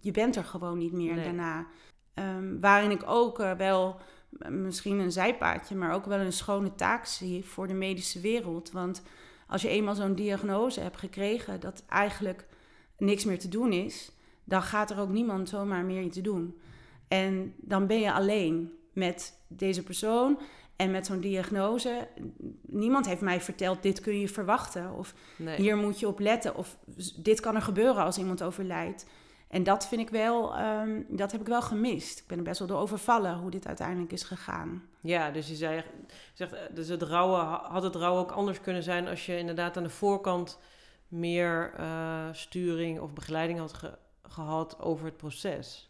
[0.00, 1.24] je bent er gewoon niet meer Nee.
[1.24, 1.66] daarna.
[2.14, 3.96] Ehm, waarin ik ook eh, wel
[4.38, 8.70] eh, misschien een zijpaadje, maar ook wel een schone taak zie voor de medische wereld.
[8.70, 9.02] Want
[9.46, 12.46] als je eenmaal zo'n diagnose hebt gekregen dat eigenlijk
[12.98, 14.12] niks meer te doen is,
[14.44, 16.58] dan gaat er ook niemand zomaar meer iets doen.
[17.08, 20.38] En dan ben je alleen met deze persoon
[20.76, 22.08] en met zo'n diagnose.
[22.62, 24.92] Niemand heeft mij verteld, dit kun je verwachten.
[24.92, 25.56] Of Nee.
[25.56, 26.56] hier moet je op letten.
[26.56, 26.76] Of
[27.16, 29.06] dit kan er gebeuren als iemand overlijdt.
[29.48, 32.18] En dat vind ik wel, ehm, dat heb ik wel gemist.
[32.18, 34.82] Ik ben er best wel door overvallen hoe dit uiteindelijk is gegaan.
[35.00, 35.84] Ja, dus je zei,
[36.34, 39.76] zegt, eh, dus het rouwen, had het rouwen ook anders kunnen zijn als je inderdaad
[39.76, 40.58] aan de voorkant
[41.08, 45.88] meer eh, sturing of begeleiding had ge- gehad over het proces.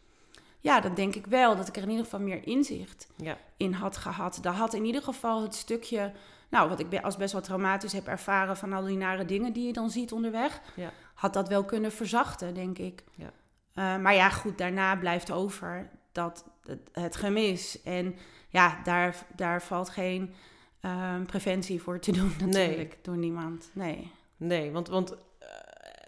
[0.59, 1.55] Ja, dat denk ik wel.
[1.55, 4.39] Dat ik er in ieder geval meer inzicht Ja, in had gehad.
[4.41, 6.11] Dat had in ieder geval het stukje,
[6.49, 9.65] nou, wat ik als best wel traumatisch heb ervaren van al die nare dingen die
[9.65, 10.91] je dan ziet onderweg, Ja.
[11.13, 13.03] had dat wel kunnen verzachten, denk ik.
[13.15, 13.31] Ja.
[13.73, 17.81] Eh, maar ja, goed, daarna blijft over dat het, het gemis.
[17.83, 18.15] En
[18.49, 20.33] ja, daar, daar valt geen
[20.79, 23.69] ehm, preventie voor te doen natuurlijk door niemand.
[23.73, 24.11] Nee.
[24.37, 25.17] Nee, want, want eh,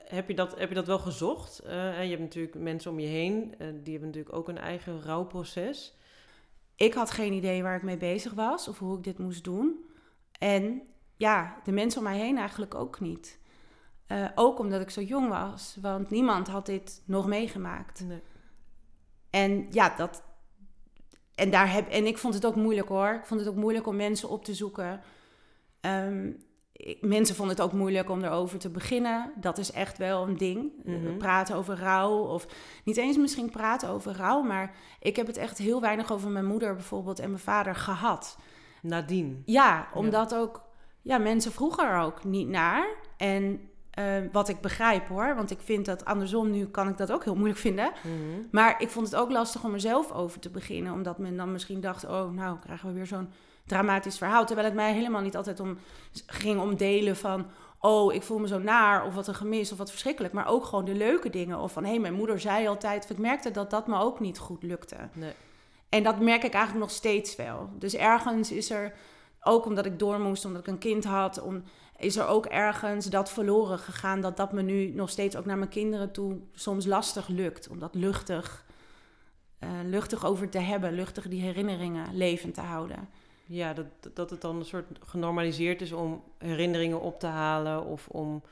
[0.05, 1.59] heb, je dat, heb je dat wel gezocht?
[1.59, 5.01] En je hebt natuurlijk mensen om je heen, eh, die hebben natuurlijk ook een eigen
[5.01, 5.97] rouwproces.
[6.75, 9.85] Ik had geen idee waar ik mee bezig was of hoe ik dit moest doen.
[10.39, 10.81] En
[11.17, 13.39] ja, de mensen om mij heen eigenlijk ook niet.
[14.35, 18.03] Ook omdat ik zo jong was, want niemand had dit nog meegemaakt.
[18.05, 18.21] Nee.
[19.29, 20.23] En ja, dat.
[21.35, 23.13] En, daar heb, en ik vond het ook moeilijk hoor.
[23.13, 25.01] Ik vond het ook moeilijk om mensen op te zoeken.
[25.81, 26.31] Ehm,
[27.01, 29.31] mensen vonden het ook moeilijk om erover te beginnen.
[29.35, 30.71] Dat is echt wel een ding.
[30.85, 31.17] Eh, Mhm.
[31.17, 32.17] Praten over rouw.
[32.17, 32.47] Of
[32.83, 34.41] niet eens misschien praten over rouw.
[34.41, 38.37] Maar ik heb het echt heel weinig over mijn moeder bijvoorbeeld en mijn vader gehad.
[38.81, 39.41] Nadien.
[39.45, 40.61] Ja, omdat ook...
[41.01, 42.87] Ja, mensen vroegen er ook niet naar.
[43.17, 43.59] En
[43.91, 45.35] eh, wat ik begrijp hoor.
[45.35, 47.91] Want ik vind dat andersom, nu kan ik dat ook heel moeilijk vinden.
[48.03, 48.41] Mhm.
[48.51, 50.93] Maar ik vond het ook lastig om er zelf over te beginnen.
[50.93, 53.29] Omdat men dan misschien dacht, oh nou krijgen we weer zo'n
[53.69, 54.45] dramatisch verhaal.
[54.45, 55.77] Terwijl het mij helemaal niet altijd om
[56.25, 57.45] ging om delen van...
[57.79, 60.34] oh, ik voel me zo naar of wat een gemis of wat verschrikkelijk.
[60.34, 61.60] Maar ook gewoon de leuke dingen.
[61.60, 63.03] Of van, hé, hey, mijn moeder zei altijd...
[63.03, 64.95] Of ik merkte dat dat me ook niet goed lukte.
[65.13, 65.34] Nee.
[65.89, 67.69] En dat merk ik eigenlijk nog steeds wel.
[67.77, 68.93] Dus ergens is er,
[69.41, 71.63] ook omdat ik door moest, omdat ik een kind had, om,
[71.97, 74.21] is er ook ergens dat verloren gegaan.
[74.21, 77.67] Dat dat me nu nog steeds ook naar mijn kinderen toe soms lastig lukt.
[77.67, 78.65] Om dat luchtig,
[79.60, 83.10] eh, luchtig over te hebben, luchtig die herinneringen levend te houden.
[83.51, 88.07] Ja, dat, dat het dan een soort genormaliseerd is om herinneringen op te halen of
[88.07, 88.43] om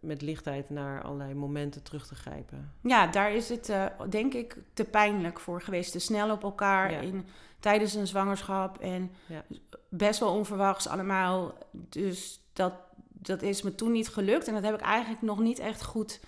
[0.00, 2.72] met lichtheid naar allerlei momenten terug te grijpen.
[2.82, 5.92] Ja, daar is het eh, denk ik te pijnlijk voor geweest.
[5.92, 6.98] Te snel op elkaar Ja.
[7.00, 7.26] in,
[7.58, 8.78] tijdens een zwangerschap.
[8.78, 9.44] En Ja.
[9.88, 11.52] best wel onverwachts allemaal.
[11.70, 12.72] Dus dat,
[13.08, 14.48] dat is me toen niet gelukt.
[14.48, 16.20] En dat heb ik eigenlijk nog niet echt goed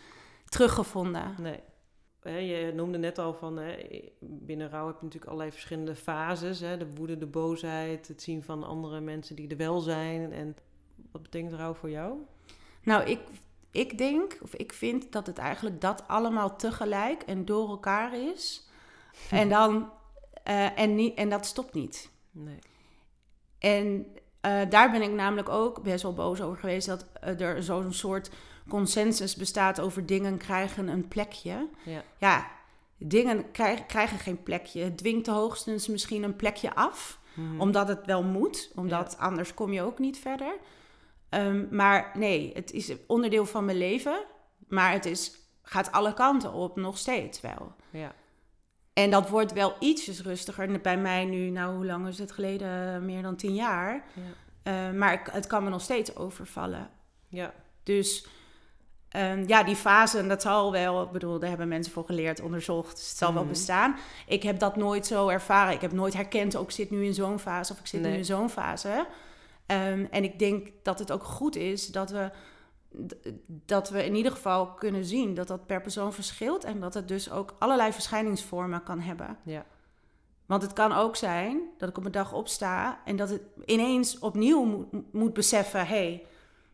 [0.48, 1.34] teruggevonden.
[1.38, 1.60] Nee.
[2.22, 3.74] Hè, je noemde net al van, hè,
[4.18, 6.60] binnen rouw heb je natuurlijk allerlei verschillende fases.
[6.60, 10.32] Hè, de woede, de boosheid, het zien van andere mensen die er wel zijn.
[10.32, 10.56] En
[11.10, 12.14] wat betekent rouw voor jou?
[12.82, 13.20] Nou, ik,
[13.70, 18.66] ik denk, of ik vind dat het eigenlijk dat allemaal tegelijk en door elkaar is.
[19.30, 19.90] En dan,
[20.42, 22.10] eh, en, niet, en dat stopt niet.
[22.30, 22.58] Nee.
[23.58, 24.06] En
[24.40, 27.92] eh, daar ben ik namelijk ook best wel boos over geweest dat eh, er zo'n
[27.92, 28.30] soort
[28.68, 31.68] consensus bestaat over dingen krijgen een plekje.
[31.84, 32.02] Ja.
[32.18, 32.50] Ja,
[32.98, 34.82] dingen krijgen, krijgen geen plekje.
[34.82, 37.60] Het dwingt hoogstens misschien een plekje af, Mhm.
[37.60, 40.54] omdat het wel moet, omdat anders kom je ook niet verder.
[41.28, 44.24] Ehm, maar nee, het is onderdeel van mijn leven,
[44.68, 47.72] maar het is, gaat alle kanten op nog steeds wel.
[47.90, 48.14] Ja.
[48.92, 51.48] En dat wordt wel ietsjes rustiger bij mij nu.
[51.50, 53.04] Nou, hoe lang is het geleden?
[53.04, 54.04] Meer dan tien jaar.
[54.14, 54.22] Ja.
[54.62, 56.90] Eh, maar het kan me nog steeds overvallen.
[57.28, 57.54] Ja.
[57.82, 58.26] Dus
[59.12, 62.96] ehm, ja, die fase, dat zal wel, ik bedoel, daar hebben mensen voor geleerd, onderzocht.
[62.96, 63.50] Dus het zal wel Mhm.
[63.52, 63.96] bestaan.
[64.26, 65.74] Ik heb dat nooit zo ervaren.
[65.74, 68.10] Ik heb nooit herkend, ook ik zit nu in zo'n fase of ik zit Nee.
[68.12, 69.06] nu in zo'n fase.
[69.66, 72.30] Ehm, en ik denk dat het ook goed is dat we,
[73.46, 76.64] dat we in ieder geval kunnen zien dat dat per persoon verschilt.
[76.64, 79.36] En dat het dus ook allerlei verschijningsvormen kan hebben.
[79.44, 79.64] Ja.
[80.46, 84.18] Want het kan ook zijn dat ik op een dag opsta en dat het ineens
[84.18, 86.26] opnieuw moet, moet beseffen: hé, hey,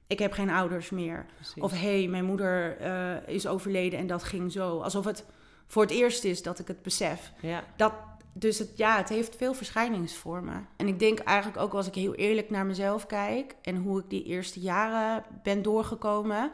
[0.09, 1.27] ik heb geen ouders meer.
[1.35, 1.63] Precies.
[1.63, 4.81] Of hé, hey, mijn moeder eh, is overleden en dat ging zo.
[4.81, 5.25] Alsof het
[5.67, 7.33] voor het eerst is dat ik het besef.
[7.41, 7.65] ja.
[7.77, 7.93] Dat,
[8.33, 10.69] dus het, ja, het heeft veel verschijningsvormen.
[10.77, 14.11] En ik denk eigenlijk ook als ik heel eerlijk naar mezelf kijk en hoe ik
[14.11, 16.53] die eerste jaren ben doorgekomen,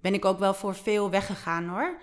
[0.00, 1.98] ben ik ook wel voor veel weggegaan hoor.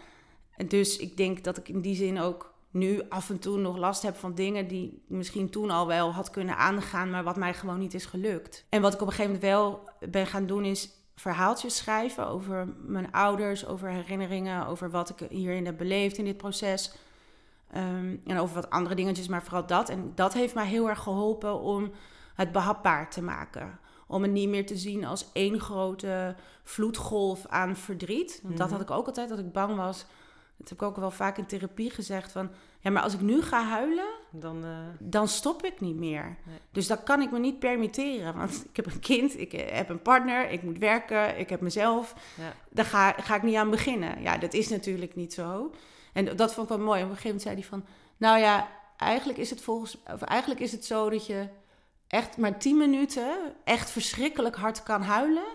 [0.56, 3.78] En dus ik denk dat ik in die zin ook nu af en toe nog
[3.78, 7.36] last heb van dingen die ik misschien toen al wel had kunnen aangaan, maar wat
[7.36, 8.66] mij gewoon niet is gelukt.
[8.70, 12.68] En wat ik op een gegeven moment wel ben gaan doen is verhaaltjes schrijven over
[12.86, 16.96] mijn ouders, over herinneringen, over wat ik hierin heb beleefd in dit proces.
[17.72, 19.90] Ehm, en over wat andere dingetjes, maar vooral dat.
[19.90, 21.92] En dat heeft mij heel erg geholpen om
[22.36, 23.80] het behapbaar te maken.
[24.08, 28.40] Om het niet meer te zien als één grote vloedgolf aan verdriet.
[28.44, 28.78] Want dat Mhm.
[28.78, 30.06] had ik ook altijd, dat ik bang was.
[30.58, 32.32] Dat heb ik ook wel vaak in therapie gezegd.
[32.32, 36.38] Van, ja, maar als ik nu ga huilen, Dan, eh, dan stop ik niet meer.
[36.46, 36.58] Nee.
[36.72, 38.38] Dus dat kan ik me niet permitteren.
[38.38, 41.62] Want ik heb een kind, ik eh, heb een partner, ik moet werken, ik heb
[41.62, 42.14] mezelf.
[42.38, 42.54] ja.
[42.70, 44.22] Daar ga, ga ik niet aan beginnen.
[44.22, 45.72] Ja, dat is natuurlijk niet zo.
[46.14, 47.04] En dat vond ik wel mooi.
[47.04, 47.86] Op een gegeven moment zei hij van...
[48.18, 48.68] Nou ja,
[48.98, 51.48] eigenlijk is het, volgens, of eigenlijk is het zo dat je
[52.08, 53.54] echt maar 10 minuten...
[53.64, 55.48] echt verschrikkelijk hard kan huilen.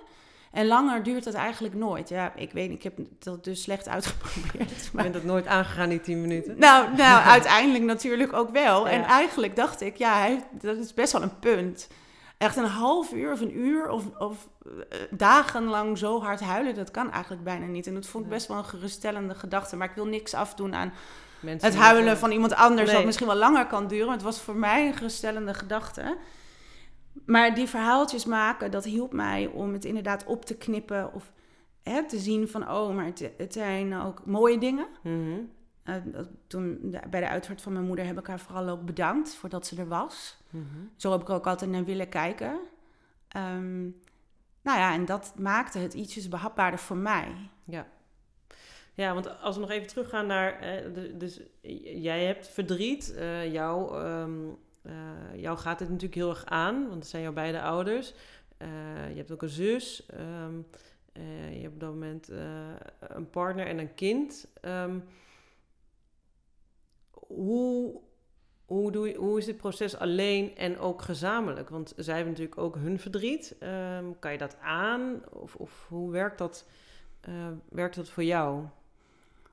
[0.53, 2.09] En langer duurt dat eigenlijk nooit.
[2.09, 4.71] Ja, ik weet ik heb dat dus slecht uitgeprobeerd.
[4.71, 6.59] Ik Maar ben dat nooit aangegaan, die tien minuten.
[6.59, 8.89] nou, nou, uiteindelijk natuurlijk ook wel.
[8.89, 11.89] En eigenlijk dacht ik, ja, hij, dat is best wel een punt.
[12.39, 14.49] Echt een half uur of een uur of, of
[14.89, 17.87] eh, dagenlang zo hard huilen, dat kan eigenlijk bijna niet.
[17.87, 19.77] En dat vond ik best wel een geruststellende gedachte.
[19.77, 20.93] Maar ik wil niks afdoen aan
[21.41, 22.97] Mensen het huilen dat- van iemand anders, Nee.
[22.97, 24.07] wat misschien wel langer kan duren.
[24.07, 26.17] Maar het was voor mij een geruststellende gedachte.
[27.27, 31.13] Maar die verhaaltjes maken, dat hielp mij om het inderdaad op te knippen.
[31.15, 31.33] Of
[31.83, 34.87] hè, te zien van, oh, maar het, het zijn ook mooie dingen.
[35.03, 35.39] Mhm.
[35.83, 35.95] Eh,
[36.47, 39.67] toen de- bij de uitvaart van mijn moeder heb ik haar vooral ook bedankt voordat
[39.67, 40.37] ze er was.
[40.51, 40.65] Mhm.
[40.97, 42.59] Zo heb ik ook altijd naar willen kijken.
[43.29, 43.83] Ehm,
[44.63, 47.35] nou ja, en dat maakte het ietsjes behapbaarder voor mij.
[47.65, 47.87] Ja.
[48.95, 50.59] Ja, want als we nog even teruggaan naar...
[50.61, 51.41] eh, de- dus
[52.03, 53.15] jij hebt verdriet.
[53.15, 54.33] eh, jou, ehm,
[54.83, 58.15] eh, jou gaat het natuurlijk heel erg aan, want het zijn jouw beide ouders.
[58.57, 60.07] eh, je hebt ook een zus.
[60.07, 60.55] ehm,
[61.13, 62.29] eh, je hebt op dat moment
[63.01, 64.47] een partner en een kind.
[64.61, 64.99] Ehm,
[67.11, 68.01] hoe,
[68.65, 71.69] hoe, doe je, hoe is dit proces alleen en ook gezamenlijk?
[71.69, 73.57] Want zij hebben natuurlijk ook hun verdriet.
[73.59, 75.23] Ehm, kan je dat aan?
[75.31, 76.67] Of, of hoe werkt dat,
[77.69, 78.65] werkt dat voor jou?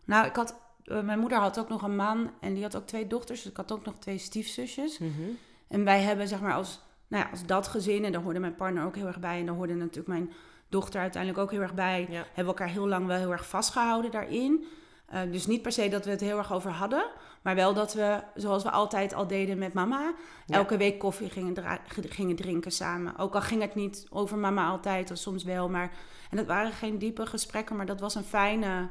[0.06, 0.60] Nou, ik had,
[1.04, 3.42] mijn moeder had ook nog een man en die had ook twee dochters.
[3.42, 5.00] Dus ik had ook nog twee stiefzusjes.
[5.68, 8.56] En wij hebben zeg maar als, nou ja, als dat gezin, en daar hoorde mijn
[8.56, 9.40] partner ook heel erg bij.
[9.40, 10.32] En daar hoorde natuurlijk mijn
[10.70, 12.08] dochter uiteindelijk ook heel erg bij.
[12.10, 12.16] Ja.
[12.16, 14.66] Hebben we elkaar heel lang wel heel erg vastgehouden daarin.
[15.06, 17.06] Eh, dus niet per se dat we het heel erg over hadden.
[17.42, 20.14] Maar wel dat we, zoals we altijd al deden met mama,
[20.46, 20.56] Ja.
[20.56, 21.56] elke week koffie gingen,
[22.10, 23.18] gingen drinken samen.
[23.18, 25.70] Ook al ging het niet over mama altijd, of soms wel.
[25.70, 25.92] Maar,
[26.30, 28.90] en dat waren geen diepe gesprekken, maar dat was een fijne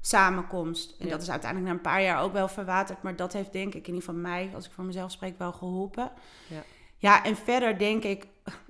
[0.00, 0.94] samenkomst.
[0.98, 1.10] En Ja.
[1.12, 3.02] dat is uiteindelijk na een paar jaar ook wel verwaterd.
[3.02, 5.52] Maar dat heeft denk ik in ieder geval mij, als ik voor mezelf spreek, wel
[5.52, 6.10] geholpen.
[6.48, 6.62] Ja.
[6.96, 8.26] Ja, en verder denk ik,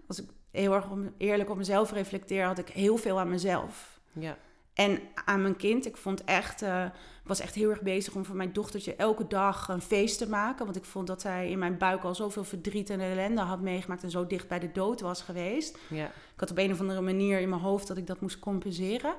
[0.09, 4.01] als ik heel erg om- eerlijk op mezelf reflecteer, had ik heel veel aan mezelf.
[4.13, 4.37] Ja,
[4.75, 5.87] En aan mijn kind.
[5.87, 6.91] Ik vond echt, ik
[7.25, 10.65] was echt heel erg bezig om voor mijn dochtertje elke dag een feest te maken.
[10.65, 14.03] Want ik vond dat zij in mijn buik al zoveel verdriet en ellende had meegemaakt
[14.03, 15.79] en zo dicht bij de dood was geweest.
[15.89, 18.39] ja, Ik had op een of andere manier in mijn hoofd dat ik dat moest
[18.39, 19.15] compenseren.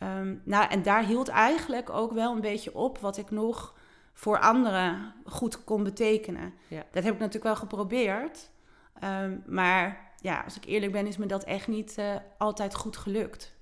[0.00, 3.74] Ehm, nou, en daar hield eigenlijk ook wel een beetje op wat ik nog
[4.12, 6.54] voor anderen goed kon betekenen.
[6.68, 6.82] Ja.
[6.92, 8.50] Dat heb ik natuurlijk wel geprobeerd.
[9.00, 12.96] Ehm, maar ja, als ik eerlijk ben, is me dat echt niet eh, altijd goed
[12.96, 13.52] gelukt.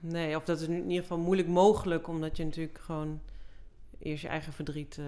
[0.00, 3.20] nee, of dat is in ieder geval moeilijk mogelijk, omdat je natuurlijk gewoon
[3.98, 4.98] eerst je eigen verdriet.
[4.98, 5.04] eh,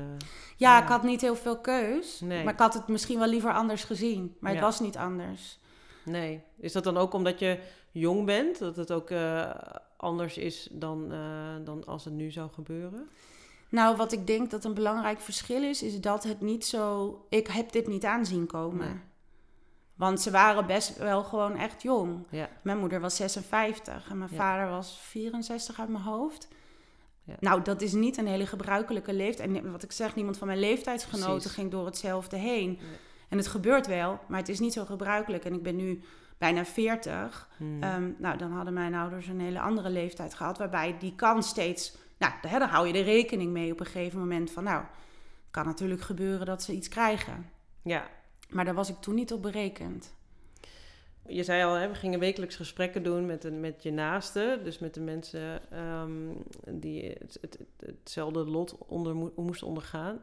[0.57, 0.83] Ja, Ja.
[0.83, 2.21] ik had niet heel veel keus.
[2.21, 2.45] Nee.
[2.45, 4.37] Maar ik had het misschien wel liever anders gezien.
[4.41, 4.67] Maar het Ja.
[4.67, 5.59] was niet anders.
[6.05, 6.43] nee.
[6.59, 7.59] Is dat dan ook omdat je
[7.91, 9.51] jong bent, dat het ook eh,
[10.01, 13.09] anders is dan, eh, dan als het nu zou gebeuren?
[13.69, 17.15] Nou, wat ik denk dat een belangrijk verschil is, is dat het niet zo.
[17.29, 18.87] Ik heb dit niet aanzien komen.
[18.87, 19.01] Nee.
[19.95, 22.27] Want ze waren best wel gewoon echt jong.
[22.31, 24.37] Ja, Mijn moeder was 56 en mijn Ja.
[24.37, 26.49] vader was 64 uit mijn hoofd.
[27.25, 27.37] Ja.
[27.41, 29.57] Nou, dat is niet een hele gebruikelijke leeftijd.
[29.57, 31.53] En wat ik zeg, niemand van mijn leeftijdsgenoten Precies.
[31.53, 32.79] ging door hetzelfde heen.
[33.29, 35.45] En het gebeurt wel, maar het is niet zo gebruikelijk.
[35.45, 36.03] En ik ben nu
[36.41, 37.49] bijna 40.
[37.57, 37.83] Hmm.
[37.83, 41.97] Ehm, nou, dan hadden mijn ouders een hele andere leeftijd gehad, waarbij die kans steeds,
[42.19, 44.85] nou, daar, hou je er rekening mee op een gegeven moment van, nou,
[45.51, 47.51] kan natuurlijk gebeuren dat ze iets krijgen.
[47.83, 48.09] ja,
[48.49, 50.15] Maar daar was ik toen niet op berekend.
[51.27, 54.65] Je zei al, hè, we gingen wekelijks gesprekken doen met, een, met je naasten.
[54.65, 56.11] Dus met de mensen ehm,
[56.81, 60.23] die het, het, het- hetzelfde lot onder, mo- moesten ondergaan.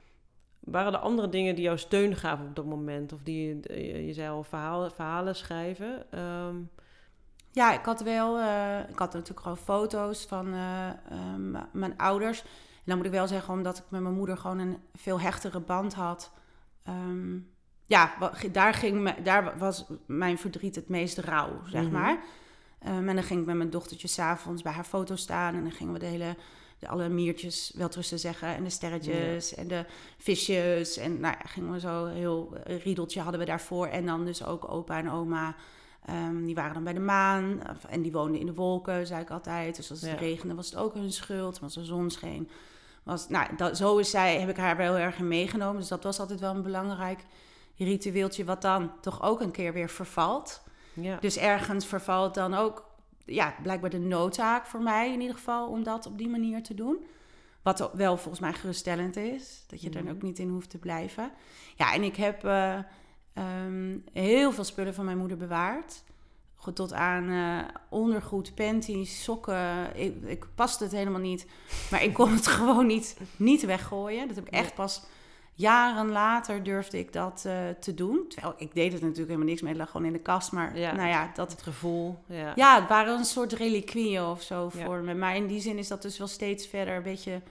[0.72, 3.14] Waren er andere dingen die jou steun gaven op dat moment?
[3.14, 6.12] Of die, je, je zei al, verhalen, verhalen schrijven.
[6.12, 6.56] Ehm,
[7.52, 10.90] Ja, ik had wel, eh, ik had natuurlijk gewoon foto's van eh,
[11.72, 12.42] mijn ouders.
[12.42, 15.60] En dan moet ik wel zeggen, omdat ik met mijn moeder gewoon een veel hechtere
[15.60, 16.32] band had.
[16.84, 17.38] ehm,
[17.86, 18.14] ja,
[18.52, 21.92] daar, ging me, daar was mijn verdriet het meest rauw, zeg Mhm.
[21.92, 22.18] maar.
[22.80, 25.56] Ehm, en dan ging ik met mijn dochtertje s'avonds bij haar foto staan.
[25.56, 26.36] En dan gingen we de hele,
[26.80, 29.86] de, alle miertjes, wel te zeggen, en de sterretjes en de
[30.18, 30.98] visjes.
[30.98, 33.88] En nou ja, gingen we zo heel een riedeltje hadden we daarvoor.
[33.88, 35.56] En dan dus ook opa en oma.
[36.06, 39.22] Ehm, die waren dan bij de maan of- en die woonden in de wolken, zei
[39.22, 39.76] ik altijd.
[39.76, 40.16] Dus als het Ja.
[40.18, 41.54] regende was het ook hun schuld.
[41.54, 42.50] Maar als de zon scheen,
[43.04, 43.30] was...
[43.30, 45.80] Nou, dat, zo is zij, heb ik haar wel heel erg in meegenomen.
[45.80, 47.20] Dus dat was altijd wel een belangrijk
[47.78, 48.46] ritueeltje...
[48.46, 50.62] wat dan toch ook een keer weer vervalt.
[50.94, 51.18] ja.
[51.20, 52.86] Dus ergens vervalt dan ook...
[53.28, 55.68] Ja, blijkbaar de noodzaak voor mij in ieder geval...
[55.70, 57.06] om dat op die manier te doen.
[57.62, 59.64] Wat wel volgens mij geruststellend is.
[59.68, 60.14] Dat je er Mhm.
[60.14, 61.32] ook niet in hoeft te blijven.
[61.76, 62.78] Ja, en ik heb eh,
[63.34, 66.04] ehm, heel veel spullen van mijn moeder bewaard.
[66.56, 69.96] Goed Tot aan eh, ondergoed, panties, sokken.
[69.96, 71.46] Ik, ik paste het helemaal niet.
[71.92, 74.28] Maar ik kon het gewoon niet, niet weggooien.
[74.28, 75.04] Dat heb ik echt pas
[75.58, 78.26] jaren later durfde ik dat eh, te doen.
[78.28, 79.70] Terwijl ik deed het natuurlijk helemaal niks mee.
[79.72, 80.52] Het lag gewoon in de kast.
[80.52, 80.96] Maar Ja.
[80.96, 82.52] nou ja, dat, Het gevoel, ja.
[82.56, 84.86] ja, het waren een soort reliquieën of zo Ja.
[84.86, 85.14] voor me.
[85.14, 87.42] Maar in die zin is dat dus wel steeds verder een beetje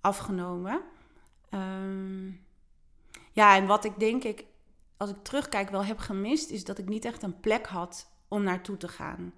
[0.00, 0.80] afgenomen.
[1.50, 2.26] Ehm,
[3.32, 4.44] ja, en wat ik denk ik,
[4.96, 8.42] als ik terugkijk, wel heb gemist, is dat ik niet echt een plek had om
[8.42, 9.32] naartoe te gaan.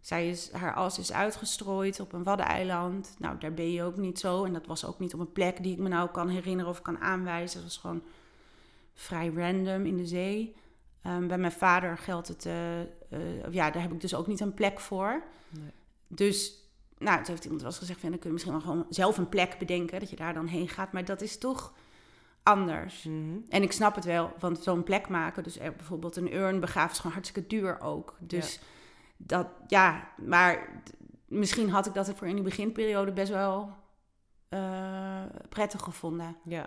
[0.00, 3.14] Zij is, haar as is uitgestrooid op een waddeneiland.
[3.18, 4.44] Nou, daar ben je ook niet zo.
[4.44, 6.82] En dat was ook niet op een plek die ik me nou kan herinneren of
[6.82, 7.60] kan aanwijzen.
[7.60, 8.02] Het was gewoon
[8.94, 10.56] vrij random in de zee.
[11.02, 12.88] Ehm, bij mijn vader geldt het, eh, eh,
[13.50, 15.22] ja, daar heb ik dus ook niet een plek voor.
[15.48, 15.70] Nee.
[16.06, 16.54] Dus,
[16.98, 19.18] nou, toen heeft iemand wel eens gezegd, van, dan kun je misschien wel gewoon zelf
[19.18, 20.92] een plek bedenken, dat je daar dan heen gaat.
[20.92, 21.72] Maar dat is toch
[22.42, 23.02] anders.
[23.04, 23.38] Mhm.
[23.48, 26.90] En ik snap het wel, want zo'n plek maken, dus er, bijvoorbeeld een urn begraven,
[26.90, 28.16] is gewoon hartstikke duur ook.
[28.20, 28.60] Dus
[29.26, 30.82] dat, ja, maar
[31.26, 33.72] misschien had ik dat voor in die beginperiode best wel
[34.48, 36.36] eh, prettig gevonden.
[36.44, 36.66] Ja.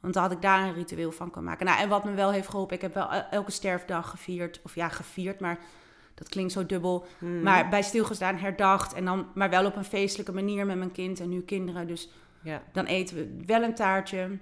[0.00, 1.66] Want dan had ik daar een ritueel van kunnen maken.
[1.66, 4.60] Nou, en wat me wel heeft geholpen, ik heb wel elke sterfdag gevierd.
[4.64, 5.58] Of ja, gevierd, maar
[6.14, 7.06] dat klinkt zo dubbel.
[7.18, 7.42] Mhm.
[7.42, 8.92] Maar bij stilgestaan, herdacht.
[8.92, 11.86] En dan, maar wel op een feestelijke manier met mijn kind en nu kinderen.
[11.86, 12.08] Dus
[12.42, 12.62] ja.
[12.72, 14.38] dan eten we wel een taartje.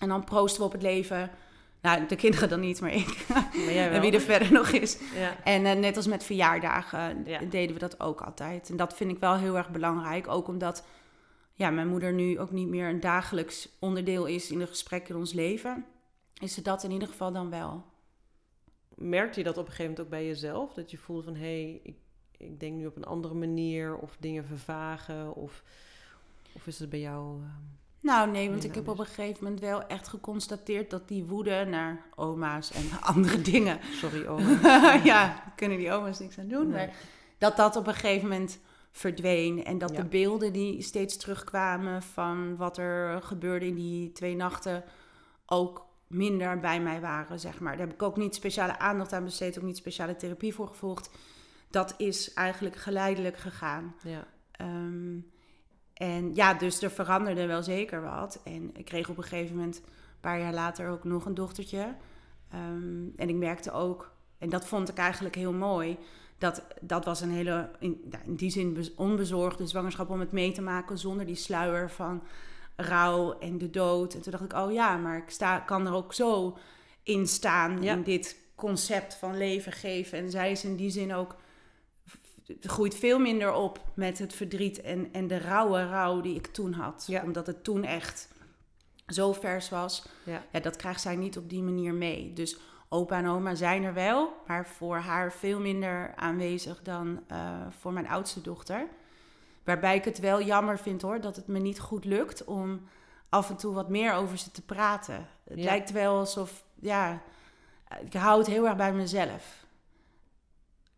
[0.00, 1.30] En dan proosten we op het leven.
[1.86, 3.24] Nou, de kinderen dan niet, maar ik.
[3.28, 4.00] Maar jij en wel.
[4.00, 4.98] wie er verder nog is.
[5.14, 5.36] Ja.
[5.44, 7.38] En eh, net als met verjaardagen Ja.
[7.40, 8.70] deden we dat ook altijd.
[8.70, 10.28] En dat vind ik wel heel erg belangrijk.
[10.28, 10.84] Ook omdat
[11.52, 15.20] ja, mijn moeder nu ook niet meer een dagelijks onderdeel is in de gesprekken in
[15.20, 15.84] ons leven.
[16.40, 17.84] Is ze dat in ieder geval dan wel.
[18.94, 20.74] Merkte je dat op een gegeven moment ook bij jezelf?
[20.74, 21.96] Dat je voelde van, hé, hey, ik,
[22.36, 23.96] ik denk nu op een andere manier.
[23.96, 25.34] Of dingen vervagen.
[25.34, 25.62] Of,
[26.52, 27.36] of is het bij jou...
[27.40, 27.50] ehm,
[28.00, 31.64] Nou nee, want ik heb op een gegeven moment wel echt geconstateerd dat die woede
[31.64, 33.78] naar oma's en andere dingen.
[33.92, 34.92] sorry, oma.
[35.04, 36.68] ja, kunnen die oma's niks aan doen.
[36.68, 36.86] Nee.
[36.86, 36.96] Maar
[37.38, 38.58] dat dat op een gegeven moment
[38.92, 39.64] verdween.
[39.64, 39.96] En dat Ja.
[39.96, 44.84] de beelden die steeds terugkwamen van wat er gebeurde in die twee nachten
[45.46, 47.76] ook minder bij mij waren, zeg maar.
[47.76, 51.10] Daar heb ik ook niet speciale aandacht aan besteed, ook niet speciale therapie voor gevolgd.
[51.70, 53.94] Dat is eigenlijk geleidelijk gegaan.
[54.02, 54.26] Ja.
[54.50, 55.16] Ehm,
[55.96, 58.40] en ja, dus er veranderde wel zeker wat.
[58.44, 61.94] En ik kreeg op een gegeven moment, een paar jaar later, ook nog een dochtertje.
[62.50, 65.98] Ehm, en ik merkte ook, en dat vond ik eigenlijk heel mooi,
[66.38, 70.52] dat dat was een hele, in, in die zin bez- onbezorgde zwangerschap om het mee
[70.52, 72.22] te maken zonder die sluier van
[72.76, 74.14] rouw en de dood.
[74.14, 76.58] En toen dacht ik, oh ja, maar ik sta, kan er ook zo
[77.02, 77.92] in staan Ja.
[77.92, 80.18] in dit concept van leven geven.
[80.18, 81.36] En zij is in die zin ook
[82.60, 86.72] groeit veel minder op met het verdriet en, en de rauwe rouw die ik toen
[86.72, 87.04] had.
[87.06, 87.22] Ja.
[87.22, 88.28] Omdat het toen echt
[89.06, 90.08] zo vers was.
[90.24, 90.42] Ja.
[90.52, 92.32] Ja, dat krijgt zij niet op die manier mee.
[92.32, 97.66] Dus opa en oma zijn er wel, maar voor haar veel minder aanwezig dan eh,
[97.78, 98.86] voor mijn oudste dochter.
[99.64, 102.88] Waarbij ik het wel jammer vind hoor, dat het me niet goed lukt om
[103.28, 105.26] af en toe wat meer over ze te praten.
[105.44, 105.64] Het Ja.
[105.64, 107.22] lijkt wel alsof, ja,
[108.04, 109.65] ik hou het heel erg bij mezelf.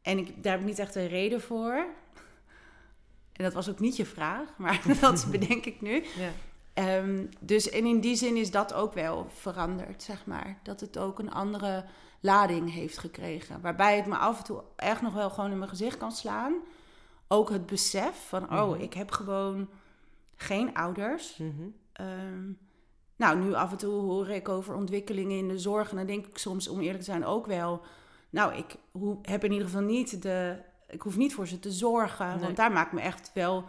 [0.08, 1.86] En ik, daar heb ik niet echt een reden voor.
[3.32, 6.04] En dat was ook niet je vraag, maar dat bedenk ik nu.
[6.16, 6.30] Ja.
[6.74, 10.58] Ehm, dus en in die zin is dat ook wel veranderd, zeg maar.
[10.62, 11.84] Dat het ook een andere
[12.20, 13.60] lading heeft gekregen.
[13.60, 16.54] Waarbij het me af en toe echt nog wel gewoon in mijn gezicht kan slaan.
[17.28, 18.80] Ook het besef van, oh, Mhm.
[18.80, 19.68] ik heb gewoon
[20.36, 21.36] geen ouders.
[21.36, 21.68] Mhm.
[21.92, 22.50] Ehm,
[23.16, 25.90] nou, nu af en toe hoor ik over ontwikkelingen in de zorg.
[25.90, 27.82] En dan denk ik soms, om eerlijk te zijn, ook wel...
[28.30, 28.74] Nou, ik
[29.22, 30.56] heb in ieder geval niet de...
[30.88, 32.28] Ik hoef niet voor ze te zorgen.
[32.28, 32.38] Nee.
[32.38, 33.64] Want daar maak ik me echt wel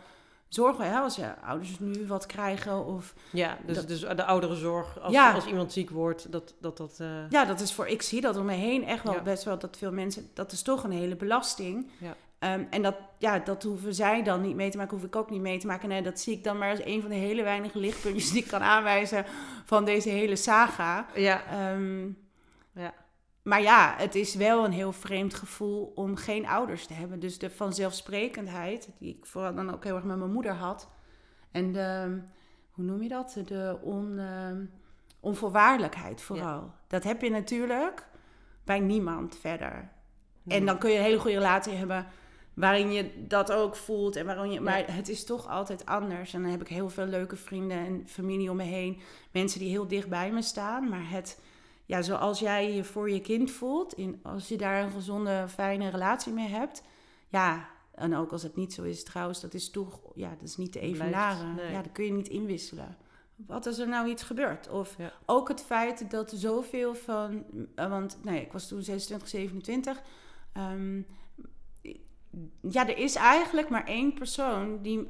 [0.48, 0.86] zorgen.
[0.92, 1.00] Hè?
[1.00, 3.14] Als je ouders nu wat krijgen of...
[3.32, 5.32] Ja, dus, Dat- dus de ouderenzorg, als, Ja.
[5.34, 6.78] als iemand ziek wordt, dat dat...
[6.78, 7.88] dat eh, Ja, dat is voor...
[7.88, 9.22] Ik zie dat om me heen echt wel Ja.
[9.22, 10.30] best wel dat veel mensen...
[10.34, 11.92] Dat is toch een hele belasting.
[12.00, 12.16] Ja.
[12.40, 15.30] Ehm, en dat, ja, dat hoeven zij dan niet mee te maken, hoef ik ook
[15.30, 15.90] niet mee te maken.
[15.90, 18.48] Nee, dat zie ik dan maar als een van de hele weinige lichtpuntjes die ik
[18.50, 19.26] kan aanwijzen
[19.66, 21.06] van deze hele saga.
[21.16, 21.42] ja.
[21.46, 22.12] Ehm, Ja.
[23.44, 27.20] Maar ja, het is wel een heel vreemd gevoel om geen ouders te hebben.
[27.20, 30.90] Dus de vanzelfsprekendheid, die ik vooral dan ook heel erg met mijn moeder had.
[31.52, 32.20] En de,
[32.72, 33.42] hoe noem je dat?
[33.46, 34.66] De on, ehm,
[35.20, 36.72] onvoorwaardelijkheid vooral.
[36.88, 38.08] Dat heb je natuurlijk
[38.64, 39.90] bij niemand verder.
[40.48, 42.08] En dan kun je een hele goede relatie hebben
[42.54, 44.16] waarin je dat ook voelt.
[44.16, 46.34] En waarin je, maar het is toch altijd anders.
[46.34, 49.02] En dan heb ik heel veel leuke vrienden en familie om me heen.
[49.32, 50.90] Mensen die heel dicht bij me staan.
[50.90, 51.42] Maar het,
[51.90, 55.90] ja, zoals jij je voor je kind voelt, in, als je daar een gezonde, fijne
[55.90, 56.84] relatie mee hebt.
[57.28, 60.58] Ja, en ook als het niet zo is trouwens, dat is toch, ja, dat is
[60.58, 61.56] niet te evenaren.
[61.56, 61.72] nee.
[61.72, 62.98] Ja, dat kun je niet inwisselen.
[63.36, 64.70] Wat als er nou iets gebeurt?
[64.70, 65.12] Of Ja.
[65.26, 67.44] ook het feit dat zoveel van,
[67.76, 70.02] eh, want nee, ik was toen 26, 27.
[70.54, 71.02] Ehm,
[72.70, 75.08] ja, er is eigenlijk maar één persoon die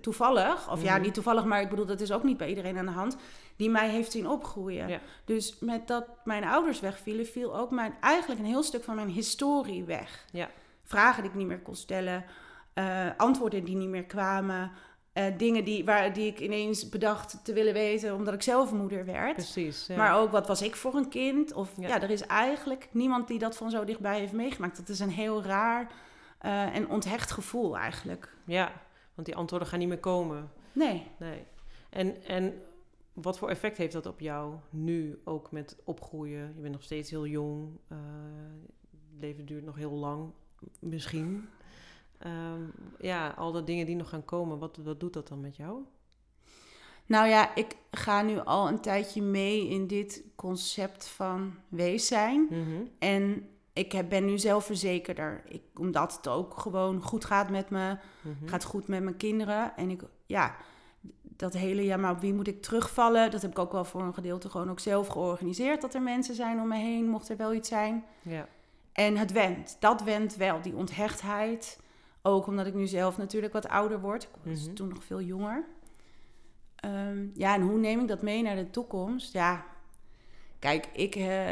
[0.00, 1.02] toevallig, of ja, Mhm.
[1.02, 3.16] niet toevallig, maar ik bedoel, dat is ook niet bij iedereen aan de hand,
[3.56, 4.88] die mij heeft zien opgroeien.
[4.88, 5.00] Ja.
[5.24, 9.08] Dus met dat mijn ouders wegvielen, viel ook mijn, eigenlijk een heel stuk van mijn
[9.08, 10.24] historie weg.
[10.32, 10.48] Ja.
[10.84, 12.24] Vragen die ik niet meer kon stellen,
[12.74, 14.70] eh, antwoorden die niet meer kwamen,
[15.12, 19.04] eh, dingen die, waar, die ik ineens bedacht te willen weten omdat ik zelf moeder
[19.04, 19.34] werd.
[19.34, 19.86] Precies.
[19.86, 19.96] Ja.
[19.96, 21.52] Maar ook wat was ik voor een kind?
[21.52, 21.88] Of Ja.
[21.88, 22.02] ja.
[22.02, 24.76] er is eigenlijk niemand die dat van zo dichtbij heeft meegemaakt.
[24.76, 25.90] Dat is een heel raar
[26.42, 28.36] eh, en onthecht gevoel eigenlijk.
[28.44, 28.82] ja,
[29.14, 30.50] want die antwoorden gaan niet meer komen.
[30.72, 31.06] Nee.
[31.18, 31.44] Nee.
[31.90, 32.62] En, en
[33.12, 36.52] wat voor effect heeft dat op jou nu ook met opgroeien?
[36.56, 37.78] Je bent nog steeds heel jong.
[37.88, 37.96] eh,
[38.90, 40.30] het leven duurt nog heel lang,
[40.78, 41.48] misschien.
[42.18, 42.62] Ehm,
[43.00, 45.82] ja, al de dingen die nog gaan komen, wat, wat doet dat dan met jou?
[47.06, 52.46] Nou ja, ik ga nu al een tijdje mee in dit concept van wees zijn.
[52.50, 52.82] Mhm.
[52.98, 55.42] En ik heb, ben nu zelfverzekerder.
[55.48, 57.96] Ik, omdat het ook gewoon goed gaat met me.
[58.20, 58.46] Mhm.
[58.48, 59.76] gaat goed met mijn kinderen.
[59.76, 60.54] En ik, ja,
[61.22, 63.30] dat hele, ja, maar op wie moet ik terugvallen?
[63.30, 65.80] Dat heb ik ook wel voor een gedeelte gewoon ook zelf georganiseerd.
[65.80, 68.04] Dat er mensen zijn om me heen, mocht er wel iets zijn.
[68.22, 68.48] Ja.
[68.92, 71.80] En het went, dat went wel, die onthechtheid.
[72.22, 74.22] Ook omdat ik nu zelf natuurlijk wat ouder word.
[74.22, 74.74] Ik was Mhm.
[74.74, 75.64] toen nog veel jonger.
[76.76, 79.32] Ehm, ja, en hoe neem ik dat mee naar de toekomst?
[79.32, 79.64] Ja,
[80.58, 81.50] kijk, ik, eh,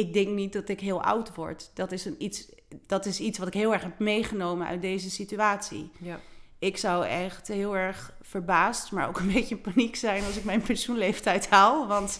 [0.00, 1.70] ik denk niet dat ik heel oud word.
[1.74, 2.48] Dat is, een iets,
[2.86, 5.90] dat is iets wat ik heel erg heb meegenomen uit deze situatie.
[6.00, 6.18] Ja.
[6.58, 10.44] Ik zou echt heel erg verbaasd, maar ook een beetje in paniek zijn als ik
[10.44, 11.86] mijn pensioenleeftijd haal.
[11.86, 12.18] Want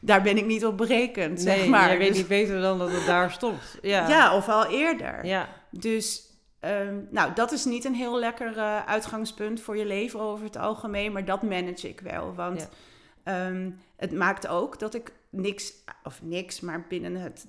[0.00, 1.88] daar ben ik niet op berekend, Nee, zeg maar.
[1.88, 3.78] jij weet Dus- niet beter dan dat het daar stopt.
[3.82, 4.08] Ja.
[4.08, 4.36] ja.
[4.36, 5.24] of al eerder.
[5.26, 5.48] Ja.
[5.70, 6.22] Dus
[6.60, 10.56] ehm, nou, dat is niet een heel lekker eh, uitgangspunt voor je leven over het
[10.56, 12.34] algemeen, maar dat manage ik wel.
[12.34, 12.68] Want
[13.24, 15.72] ehm, het maakt ook dat ik niks,
[16.04, 17.46] of niks, maar binnen het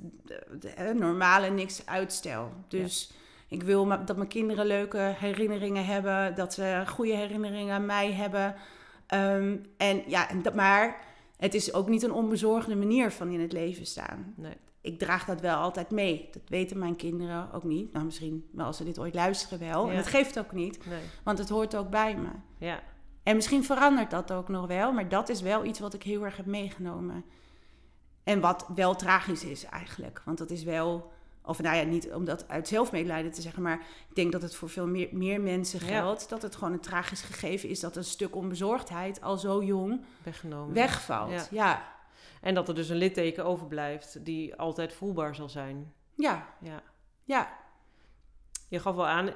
[0.76, 2.52] eh, normale niks uitstel.
[2.68, 3.12] Dus
[3.48, 8.56] ik wil dat mijn kinderen leuke herinneringen hebben, dat ze goede herinneringen aan mij hebben.
[9.08, 11.06] Ehm, en ja, en dat, maar
[11.38, 14.54] het is ook niet een onbezorgde manier van in het leven staan Nee.
[14.82, 16.30] ik draag dat wel altijd mee.
[16.32, 17.94] Dat weten mijn kinderen ook niet.
[17.94, 19.86] Nou, misschien wel als ze dit ooit luisteren wel.
[19.86, 19.92] Ja.
[19.92, 21.00] En dat geeft ook niet, Nee.
[21.24, 22.30] want het hoort ook bij me.
[22.58, 22.80] Ja.
[23.24, 26.24] En misschien verandert dat ook nog wel, maar dat is wel iets wat ik heel
[26.26, 27.24] erg heb meegenomen.
[28.28, 30.22] En wat wel tragisch is eigenlijk.
[30.26, 31.12] Want dat is wel,
[31.42, 34.56] of nou ja, niet om dat uit zelfmedelijden te zeggen, maar ik denk dat het
[34.56, 35.86] voor veel meer, meer mensen Ja.
[35.86, 36.30] geldt.
[36.30, 40.74] Dat het gewoon een tragisch gegeven is dat een stuk onbezorgdheid al zo jong Weggenomen.
[40.74, 41.32] wegvalt.
[41.32, 41.46] Ja.
[41.52, 41.96] ja.
[42.42, 45.94] En dat er dus een litteken overblijft die altijd voelbaar zal zijn.
[46.16, 46.82] Ja, Ja.
[47.24, 47.50] ja.
[48.70, 49.30] Je gaf wel aan,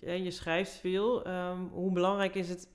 [0.00, 1.24] je schrijft veel.
[1.24, 2.68] Ehm, hoe belangrijk is het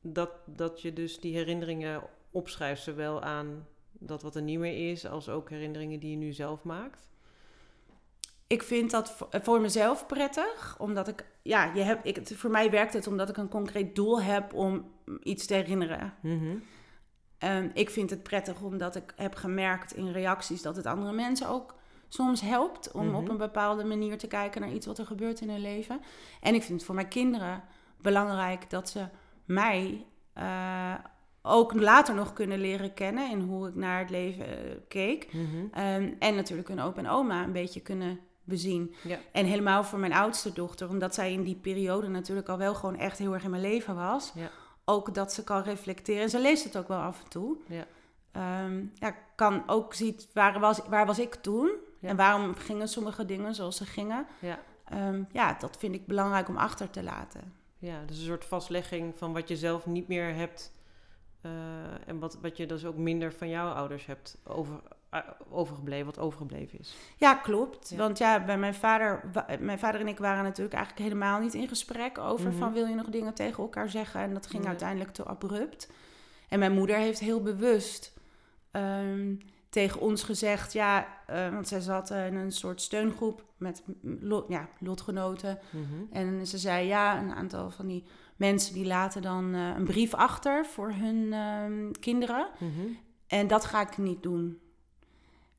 [0.00, 3.66] dat, dat je dus die herinneringen opschrijft, zowel aan
[3.98, 7.08] dat wat er niet meer is, als ook herinneringen die je nu zelf maakt?
[8.46, 12.70] Ik vind dat voor- voor mezelf prettig, omdat ik, ja, je hebt, ik, voor mij
[12.70, 14.90] werkt het omdat ik een concreet doel heb om
[15.22, 16.14] iets te herinneren.
[16.22, 16.56] Mhm.
[17.38, 21.48] Ehm, ik vind het prettig omdat ik heb gemerkt in reacties dat het andere mensen
[21.48, 21.74] ook
[22.08, 23.14] soms helpt om Mhm.
[23.14, 26.00] op een bepaalde manier te kijken naar iets wat er gebeurt in hun leven.
[26.40, 27.62] En ik vind het voor mijn kinderen
[28.00, 29.06] belangrijk dat ze
[29.44, 30.94] mij eh,
[31.48, 35.32] ook later nog kunnen leren kennen in hoe ik naar het leven eh, keek.
[35.32, 35.44] Mhm.
[35.72, 38.94] Ehm, en natuurlijk hun opa en oma een beetje kunnen bezien.
[39.02, 39.18] Ja.
[39.32, 42.96] En helemaal voor mijn oudste dochter, omdat zij in die periode natuurlijk al wel gewoon
[42.96, 44.32] echt heel erg in mijn leven was.
[44.34, 44.50] Ja.
[44.84, 46.22] Ook dat ze kan reflecteren.
[46.22, 47.56] En ze leest het ook wel af en toe.
[47.68, 47.86] Ja.
[48.32, 51.70] Ehm, ja, kan ook ziet waar was, waar was ik toen?
[52.00, 54.26] En waarom gingen sommige dingen zoals ze gingen?
[54.38, 54.58] Ja.
[54.84, 57.52] Ehm, ja, dat vind ik belangrijk om achter te laten.
[57.78, 60.72] Ja, dus een soort vastlegging van wat je zelf niet meer hebt.
[61.40, 61.50] Eh,
[62.06, 64.80] en wat, wat je dus ook minder van jouw ouders hebt over,
[65.10, 65.20] eh,
[65.50, 66.96] overgebleven, wat overgebleven is.
[67.16, 67.88] Ja, klopt.
[67.88, 67.96] Ja.
[67.96, 69.20] Want ja, bij mijn vader,
[69.60, 72.58] mijn vader en ik waren natuurlijk eigenlijk helemaal niet in gesprek over Mhm.
[72.58, 74.20] van wil je nog dingen tegen elkaar zeggen.
[74.20, 75.90] En dat ging uiteindelijk te abrupt.
[76.48, 78.16] En mijn moeder heeft heel bewust
[78.70, 79.34] ehm,
[79.68, 83.82] tegen ons gezegd, ja, eh, want zij zat in een soort steungroep met
[84.20, 85.58] lot, ja, lotgenoten.
[85.70, 86.02] Mhm.
[86.10, 88.04] En ze zei ja, een aantal van die
[88.38, 92.48] mensen die laten dan eh, een brief achter voor hun ehm, kinderen.
[92.58, 92.86] Mhm.
[93.26, 94.58] En dat ga ik niet doen.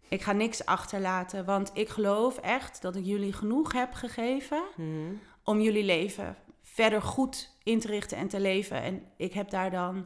[0.07, 5.13] Ik ga niks achterlaten, want ik geloof echt dat ik jullie genoeg heb gegeven Mhm.
[5.43, 8.81] om jullie leven verder goed in te richten en te leven.
[8.81, 10.05] En ik heb daar dan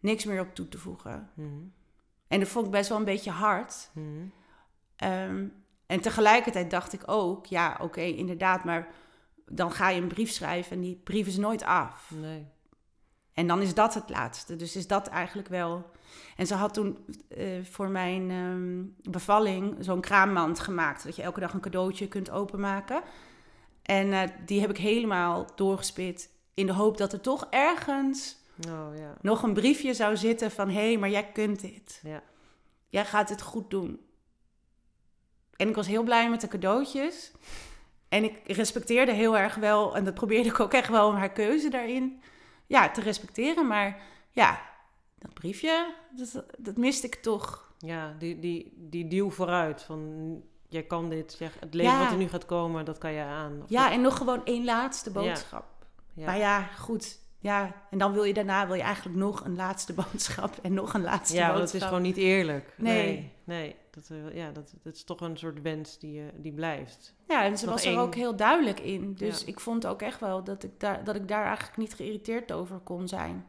[0.00, 1.30] niks meer op toe te voegen.
[1.34, 1.48] Mhm.
[2.28, 3.90] En dat vond ik best wel een beetje hard.
[4.96, 5.46] Ehm,
[5.86, 8.88] en tegelijkertijd dacht ik ook, ja, oké, inderdaad, maar
[9.46, 12.10] dan ga je een brief schrijven en die brief is nooit af.
[12.14, 12.46] Nee.
[13.32, 14.56] En dan is dat het laatste.
[14.56, 15.90] Dus is dat eigenlijk wel.
[16.36, 21.04] En ze had toen eh, voor mijn ehm, bevalling zo'n kraammand gemaakt.
[21.04, 23.02] Dat je elke dag een cadeautje kunt openmaken.
[23.82, 26.30] En eh, die heb ik helemaal doorgespit.
[26.54, 29.14] In de hoop dat er toch ergens Oh ja.
[29.20, 30.68] nog een briefje zou zitten van...
[30.68, 32.00] hé, hey, maar jij kunt dit.
[32.02, 32.22] Ja.
[32.88, 34.00] Jij gaat het goed doen.
[35.56, 37.32] En ik was heel blij met de cadeautjes.
[38.16, 39.96] En ik respecteerde heel erg wel...
[39.96, 42.20] en dat probeerde ik ook echt wel om haar keuze daarin
[42.66, 43.66] ja, te respecteren.
[43.66, 44.60] Maar ja,
[45.18, 47.74] dat briefje, dat, dat miste ik toch.
[47.78, 52.02] Ja, die, die, die deal vooruit van jij kan dit, jij, het leven Ja.
[52.02, 53.62] wat er nu gaat komen, dat kan je aan.
[53.62, 55.64] Of Ja, en nog gewoon één laatste boodschap.
[56.14, 56.26] ja.
[56.26, 57.18] Maar ja, goed.
[57.38, 60.94] Ja, en dan wil je daarna wil je eigenlijk nog een laatste boodschap en nog
[60.94, 61.66] een laatste ja, boodschap.
[61.66, 62.74] het is gewoon niet eerlijk.
[62.76, 63.04] Nee.
[63.06, 63.76] Nee, nee.
[63.90, 67.14] Dat, eh, ja, dat, dat is toch een soort wens die, eh, die blijft.
[67.28, 67.94] Ja, en ze Nog was één.
[67.94, 69.14] er ook heel duidelijk in.
[69.14, 69.46] Dus Ja.
[69.46, 72.78] ik vond ook echt wel dat ik, daar, dat ik daar eigenlijk niet geïrriteerd over
[72.78, 73.46] kon zijn.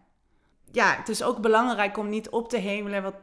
[0.71, 3.15] Ja, het is ook belangrijk om niet op te hemelen wat,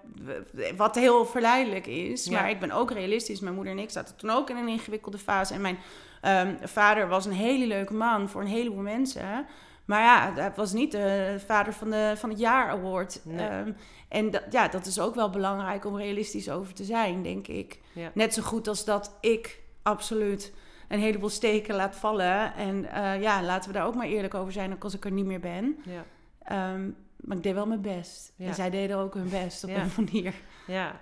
[0.77, 2.25] wat heel verleidelijk is.
[2.25, 2.41] Ja.
[2.41, 3.41] Maar ik ben ook realistisch.
[3.41, 5.55] Mijn moeder en ik zaten toen ook in een ingewikkelde fase.
[5.55, 5.79] En mijn
[6.21, 9.47] ehm, vader was een hele leuke man voor een heleboel mensen.
[9.85, 13.21] Maar ja, het was niet de vader van, de, van het jaar award.
[13.25, 13.49] Nee.
[13.49, 13.73] Ehm,
[14.09, 17.81] en dat, ja, dat is ook wel belangrijk om realistisch over te zijn, denk ik.
[17.93, 18.11] Ja.
[18.15, 20.53] Net zo goed als dat ik absoluut
[20.89, 22.55] een heleboel steken laat vallen.
[22.55, 25.13] En eh, ja, laten we daar ook maar eerlijk over zijn, ook als ik er
[25.13, 25.77] niet meer ben.
[25.85, 26.05] Ja.
[26.43, 28.33] Ehm, maar ik deed wel mijn best.
[28.37, 28.47] Ja.
[28.47, 30.35] En zij deden ook hun best op een manier.
[30.67, 31.01] ja.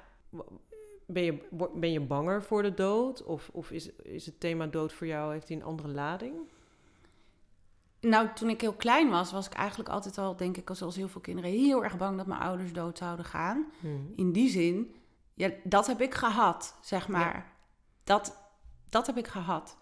[1.07, 1.39] Ben je,
[1.75, 3.25] ben je banger voor de dood?
[3.25, 6.35] Of, of is, is het thema dood voor jou, heeft hij een andere lading?
[8.03, 11.09] Nou, toen ik heel klein was, was ik eigenlijk altijd al, denk ik, zoals heel
[11.09, 13.67] veel kinderen, heel erg bang dat mijn ouders dood zouden gaan.
[14.17, 14.95] In die zin,
[15.35, 17.53] ja, dat heb ik gehad, zeg maar.
[18.05, 18.37] Dat,
[18.89, 19.77] dat heb ik gehad.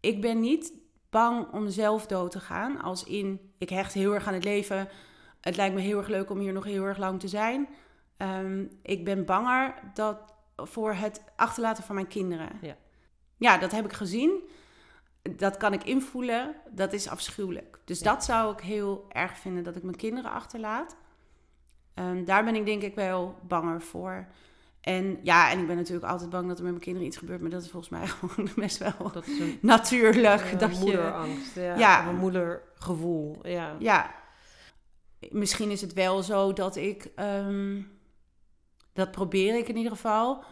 [0.00, 0.72] Ik ben niet
[1.10, 2.82] bang om zelf dood te gaan.
[2.82, 4.88] Als in, ik hecht heel erg aan het leven.
[5.40, 7.68] Het lijkt me heel erg leuk om hier nog heel erg lang te zijn.
[8.16, 12.58] Ehm, ik ben banger dat, voor het achterlaten van mijn kinderen.
[12.60, 12.76] Ja.
[13.36, 14.48] ja, dat heb ik gezien.
[15.36, 16.54] Dat kan ik invoelen.
[16.70, 17.78] Dat is afschuwelijk.
[17.84, 18.12] Dus Ja.
[18.12, 20.96] dat zou ik heel erg vinden, dat ik mijn kinderen achterlaat.
[21.94, 24.26] Ehm, daar ben ik denk ik wel banger voor.
[24.80, 27.40] En ja, en ik ben natuurlijk altijd bang dat er met mijn kinderen iets gebeurt.
[27.40, 30.58] Maar dat is volgens mij gewoon best wel Dat is een natuurlijk.
[30.58, 31.54] dat je, moederangst.
[31.54, 31.76] Ja.
[31.76, 32.08] Ja.
[32.08, 33.38] Een moedergevoel.
[33.48, 33.76] Ja.
[33.78, 34.14] ja,
[35.30, 37.82] misschien is het wel zo dat ik, ehm,
[38.92, 40.44] dat probeer ik in ieder geval,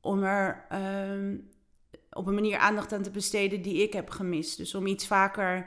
[0.00, 1.36] om er ehm,
[2.12, 4.56] op een manier aandacht aan te besteden die ik heb gemist.
[4.56, 5.66] Dus om iets vaker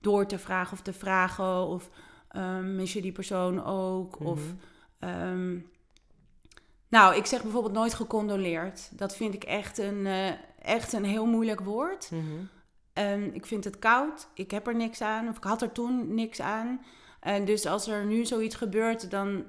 [0.00, 1.90] door te vragen of te vragen of
[2.28, 4.20] ehm, mis je die persoon ook?
[4.20, 4.54] Of Mhm.
[4.98, 5.58] Ehm,
[6.88, 8.98] nou, ik zeg bijvoorbeeld nooit gecondoleerd.
[8.98, 12.10] Dat vind ik echt een, eh, echt een heel moeilijk woord.
[12.10, 12.22] Mhm.
[12.92, 14.28] Ehm, ik vind het koud.
[14.34, 15.28] Ik heb er niks aan.
[15.28, 16.80] Of ik had er toen niks aan.
[17.20, 19.44] En dus als er nu zoiets gebeurt, dan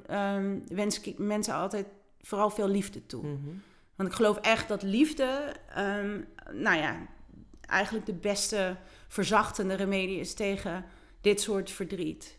[0.67, 1.85] wens ik mensen altijd
[2.21, 3.27] vooral veel liefde toe.
[3.27, 3.49] Mhm.
[3.95, 6.21] Want ik geloof echt dat liefde, ehm,
[6.51, 7.07] nou ja,
[7.61, 8.75] eigenlijk de beste
[9.07, 10.85] verzachtende remedie is tegen
[11.21, 12.37] dit soort verdriet.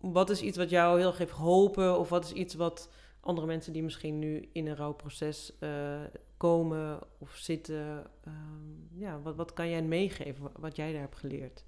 [0.00, 1.98] Wat is iets wat jou heel erg heeft geholpen?
[1.98, 6.00] Of wat is iets wat andere mensen die misschien nu in een rouwproces eh,
[6.36, 8.06] komen of zitten...
[8.24, 11.64] ehm, ja, wat, wat kan jij meegeven, wa- wat jij daar hebt geleerd?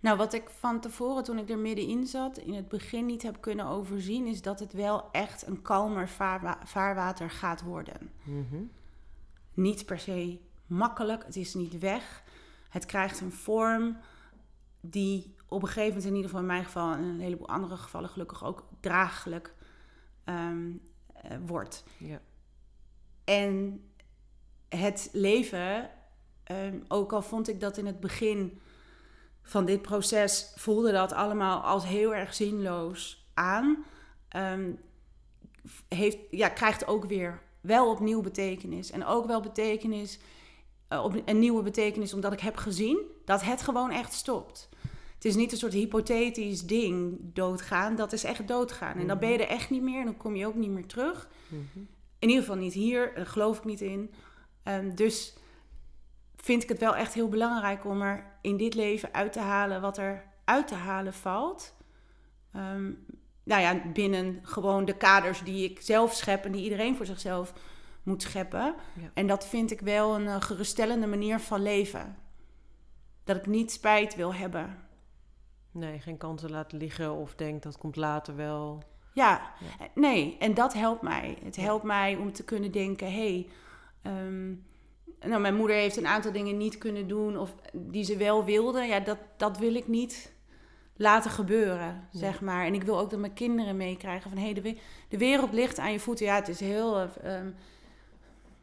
[0.00, 3.40] Nou, wat ik van tevoren, toen ik er middenin zat, in het begin niet heb
[3.40, 8.10] kunnen overzien, is dat het wel echt een kalmer vaarwa- vaarwater gaat worden.
[8.22, 8.62] Mhm.
[9.54, 12.22] Niet per se makkelijk, het is niet weg.
[12.68, 13.96] Het krijgt een vorm
[14.80, 17.76] die op een gegeven moment, in ieder geval in mijn geval en een heleboel andere
[17.76, 19.54] gevallen gelukkig ook draaglijk
[20.24, 20.70] ehm,
[21.12, 21.84] eh, wordt.
[21.98, 22.20] Ja.
[23.24, 23.84] En
[24.68, 25.90] het leven,
[26.42, 28.60] ehm, ook al vond ik dat in het begin
[29.46, 33.84] van dit proces, voelde dat allemaal als heel erg zinloos aan,
[34.28, 34.72] ehm,
[35.88, 38.90] heeft, ja, krijgt ook weer wel opnieuw betekenis.
[38.90, 40.18] En ook wel betekenis,
[40.88, 44.68] eh, op een nieuwe betekenis, omdat ik heb gezien dat het gewoon echt stopt.
[45.14, 47.96] Het is niet een soort hypothetisch ding, doodgaan.
[47.96, 48.96] Dat is echt doodgaan.
[48.96, 50.86] En dan ben je er echt niet meer en dan kom je ook niet meer
[50.86, 51.28] terug.
[51.48, 51.84] Mhm.
[52.18, 54.14] In ieder geval niet hier, daar geloof ik niet in.
[54.62, 55.36] Ehm, dus
[56.46, 59.80] vind ik het wel echt heel belangrijk om er in dit leven uit te halen
[59.80, 61.74] wat er uit te halen valt.
[62.52, 62.92] Ehm,
[63.44, 67.52] nou ja, binnen gewoon de kaders die ik zelf schep en die iedereen voor zichzelf
[68.02, 68.74] moet scheppen.
[69.00, 69.10] Ja.
[69.14, 72.16] En dat vind ik wel een eh, geruststellende manier van leven.
[73.24, 74.78] Dat ik niet spijt wil hebben.
[75.70, 78.82] Nee, geen kansen laten liggen of denk dat komt later wel.
[79.14, 79.84] Ja, Ja.
[79.84, 81.38] eh, nee, en dat helpt mij.
[81.44, 83.48] Het helpt mij om te kunnen denken: hé, hey,
[84.02, 84.54] ehm,
[85.20, 88.82] nou, mijn moeder heeft een aantal dingen niet kunnen doen of die ze wel wilde.
[88.82, 90.32] Ja, dat, dat wil ik niet
[90.96, 92.22] laten gebeuren, Nee.
[92.22, 92.66] zeg maar.
[92.66, 94.76] En ik wil ook dat mijn kinderen meekrijgen van: hé, hey, de, we-
[95.08, 96.26] de wereld ligt aan je voeten.
[96.26, 97.50] Ja, het is heel eh, ehm,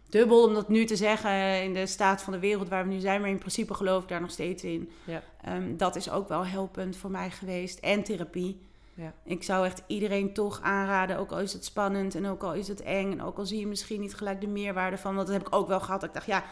[0.10, 3.00] dubbel om dat nu te zeggen in de staat van de wereld waar we nu
[3.00, 4.90] zijn, maar in principe geloof ik daar nog steeds in.
[5.04, 5.24] Ja.
[5.42, 7.80] Ehm, dat is ook wel helpend voor mij geweest.
[7.80, 8.62] En therapie.
[8.96, 9.14] Ja.
[9.24, 12.68] Ik zou echt iedereen toch aanraden, ook al is het spannend en ook al is
[12.68, 15.16] het eng en ook al zie je misschien niet gelijk de meerwaarde van.
[15.16, 16.04] Want dat heb ik ook wel gehad.
[16.04, 16.44] Ik dacht, ja,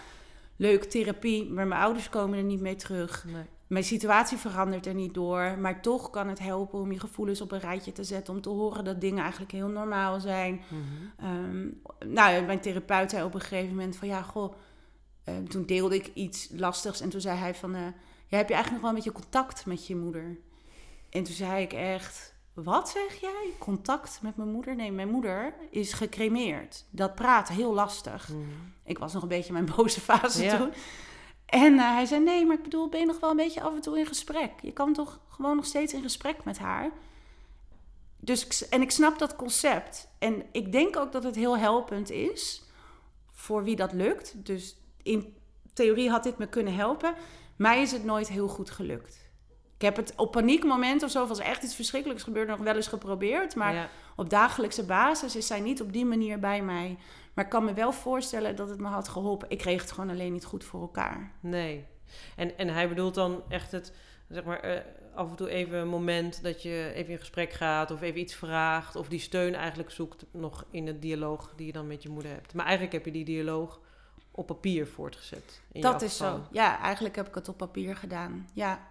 [0.55, 3.25] leuk therapie, maar mijn ouders komen er niet mee terug.
[3.25, 3.45] Nee.
[3.67, 7.51] Mijn situatie verandert er niet door, maar toch kan het helpen om je gevoelens op
[7.51, 10.61] een rijtje te zetten, om te horen dat dingen eigenlijk heel normaal zijn.
[10.67, 11.27] Mhm.
[11.27, 11.67] Ehm,
[12.13, 14.53] nou, mijn therapeut zei op een gegeven moment van ja, goh,
[15.23, 17.71] eh, toen deelde ik iets lastigs en toen zei hij van,
[18.27, 20.37] ja, heb je eigenlijk nog wel een beetje contact met je moeder?
[21.09, 23.53] En toen zei ik echt, wat zeg jij?
[23.59, 24.75] Contact met mijn moeder?
[24.75, 26.85] Nee, mijn moeder is gecremeerd.
[26.89, 28.29] Dat praat heel lastig.
[28.29, 28.39] Mhm.
[28.83, 30.57] Ik was nog een beetje in mijn boze fase Ja.
[30.57, 30.73] toen.
[31.45, 33.73] En eh, hij zei, nee, maar ik bedoel, ben je nog wel een beetje af
[33.73, 34.51] en toe in gesprek?
[34.61, 36.91] Je kan toch gewoon nog steeds in gesprek met haar?
[38.17, 40.07] Dus, en ik snap dat concept.
[40.19, 42.63] En ik denk ook dat het heel helpend is
[43.31, 44.45] voor wie dat lukt.
[44.45, 45.35] Dus in
[45.73, 47.15] theorie had dit me kunnen helpen.
[47.55, 49.29] Mij is het nooit heel goed gelukt.
[49.81, 52.75] Ik heb het op paniekmomenten of zo, als er echt iets verschrikkelijks gebeurt, nog wel
[52.75, 53.55] eens geprobeerd.
[53.55, 53.89] Maar Ja.
[54.15, 56.97] op dagelijkse basis is zij niet op die manier bij mij.
[57.33, 59.49] Maar ik kan me wel voorstellen dat het me had geholpen.
[59.49, 61.31] Ik kreeg het gewoon alleen niet goed voor elkaar.
[61.39, 61.85] Nee.
[62.35, 63.93] En, en hij bedoelt dan echt het,
[64.29, 64.79] zeg maar, eh,
[65.15, 68.35] af en toe even een moment dat je even in gesprek gaat of even iets
[68.35, 68.95] vraagt.
[68.95, 72.31] Of die steun eigenlijk zoekt nog in het dialoog die je dan met je moeder
[72.31, 72.53] hebt.
[72.53, 73.79] Maar eigenlijk heb je die dialoog
[74.31, 75.61] op papier voortgezet.
[75.71, 76.41] in dat is zo.
[76.51, 78.47] Ja, eigenlijk heb ik het op papier gedaan.
[78.53, 78.89] Ja.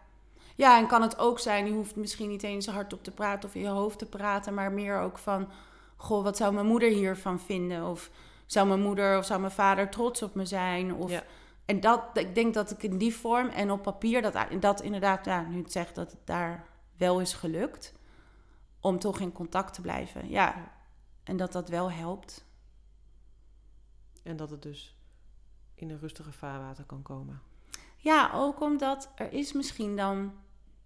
[0.60, 3.54] Ja, en kan het ook zijn, je hoeft misschien niet eens hardop te praten of
[3.54, 5.48] in je hoofd te praten, maar meer ook van,
[5.96, 7.86] goh, wat zou mijn moeder hiervan vinden?
[7.86, 8.10] Of
[8.46, 10.94] zou mijn moeder of zou mijn vader trots op me zijn?
[10.94, 11.24] Of, Ja.
[11.64, 15.24] En dat, ik denk dat ik in die vorm en op papier, dat, dat inderdaad,
[15.24, 17.94] ja, nu het zegt dat het daar wel is gelukt,
[18.80, 20.28] om toch in contact te blijven.
[20.28, 20.72] Ja,
[21.24, 22.44] en dat dat wel helpt.
[24.22, 24.96] En dat het dus
[25.74, 27.40] in een rustige vaarwater kan komen.
[27.96, 30.32] Ja, ook omdat er is misschien dan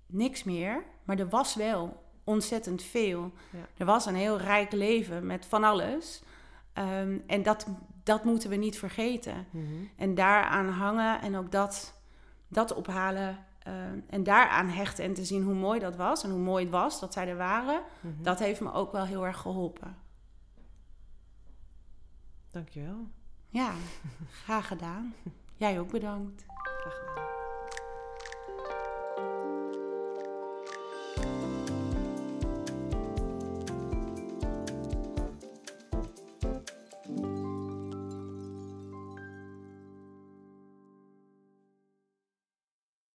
[0.06, 3.32] niks meer, maar er was wel ontzettend veel.
[3.50, 3.58] Ja.
[3.76, 6.22] Er was een heel rijk leven met van alles.
[6.72, 7.66] Ehm, en dat,
[8.02, 9.46] dat moeten we niet vergeten.
[9.96, 12.00] En daaraan hangen en ook dat,
[12.48, 13.38] dat ophalen.
[13.58, 16.72] ehm, en daaraan hechten en te zien hoe mooi dat was en hoe mooi het
[16.72, 17.82] was dat zij er waren.
[18.00, 18.22] Mhm.
[18.22, 19.96] Dat heeft me ook wel heel erg geholpen.
[22.50, 23.08] Dankjewel.
[23.48, 23.72] Ja,
[24.44, 25.14] graag gedaan.
[25.56, 26.44] Jij ook bedankt.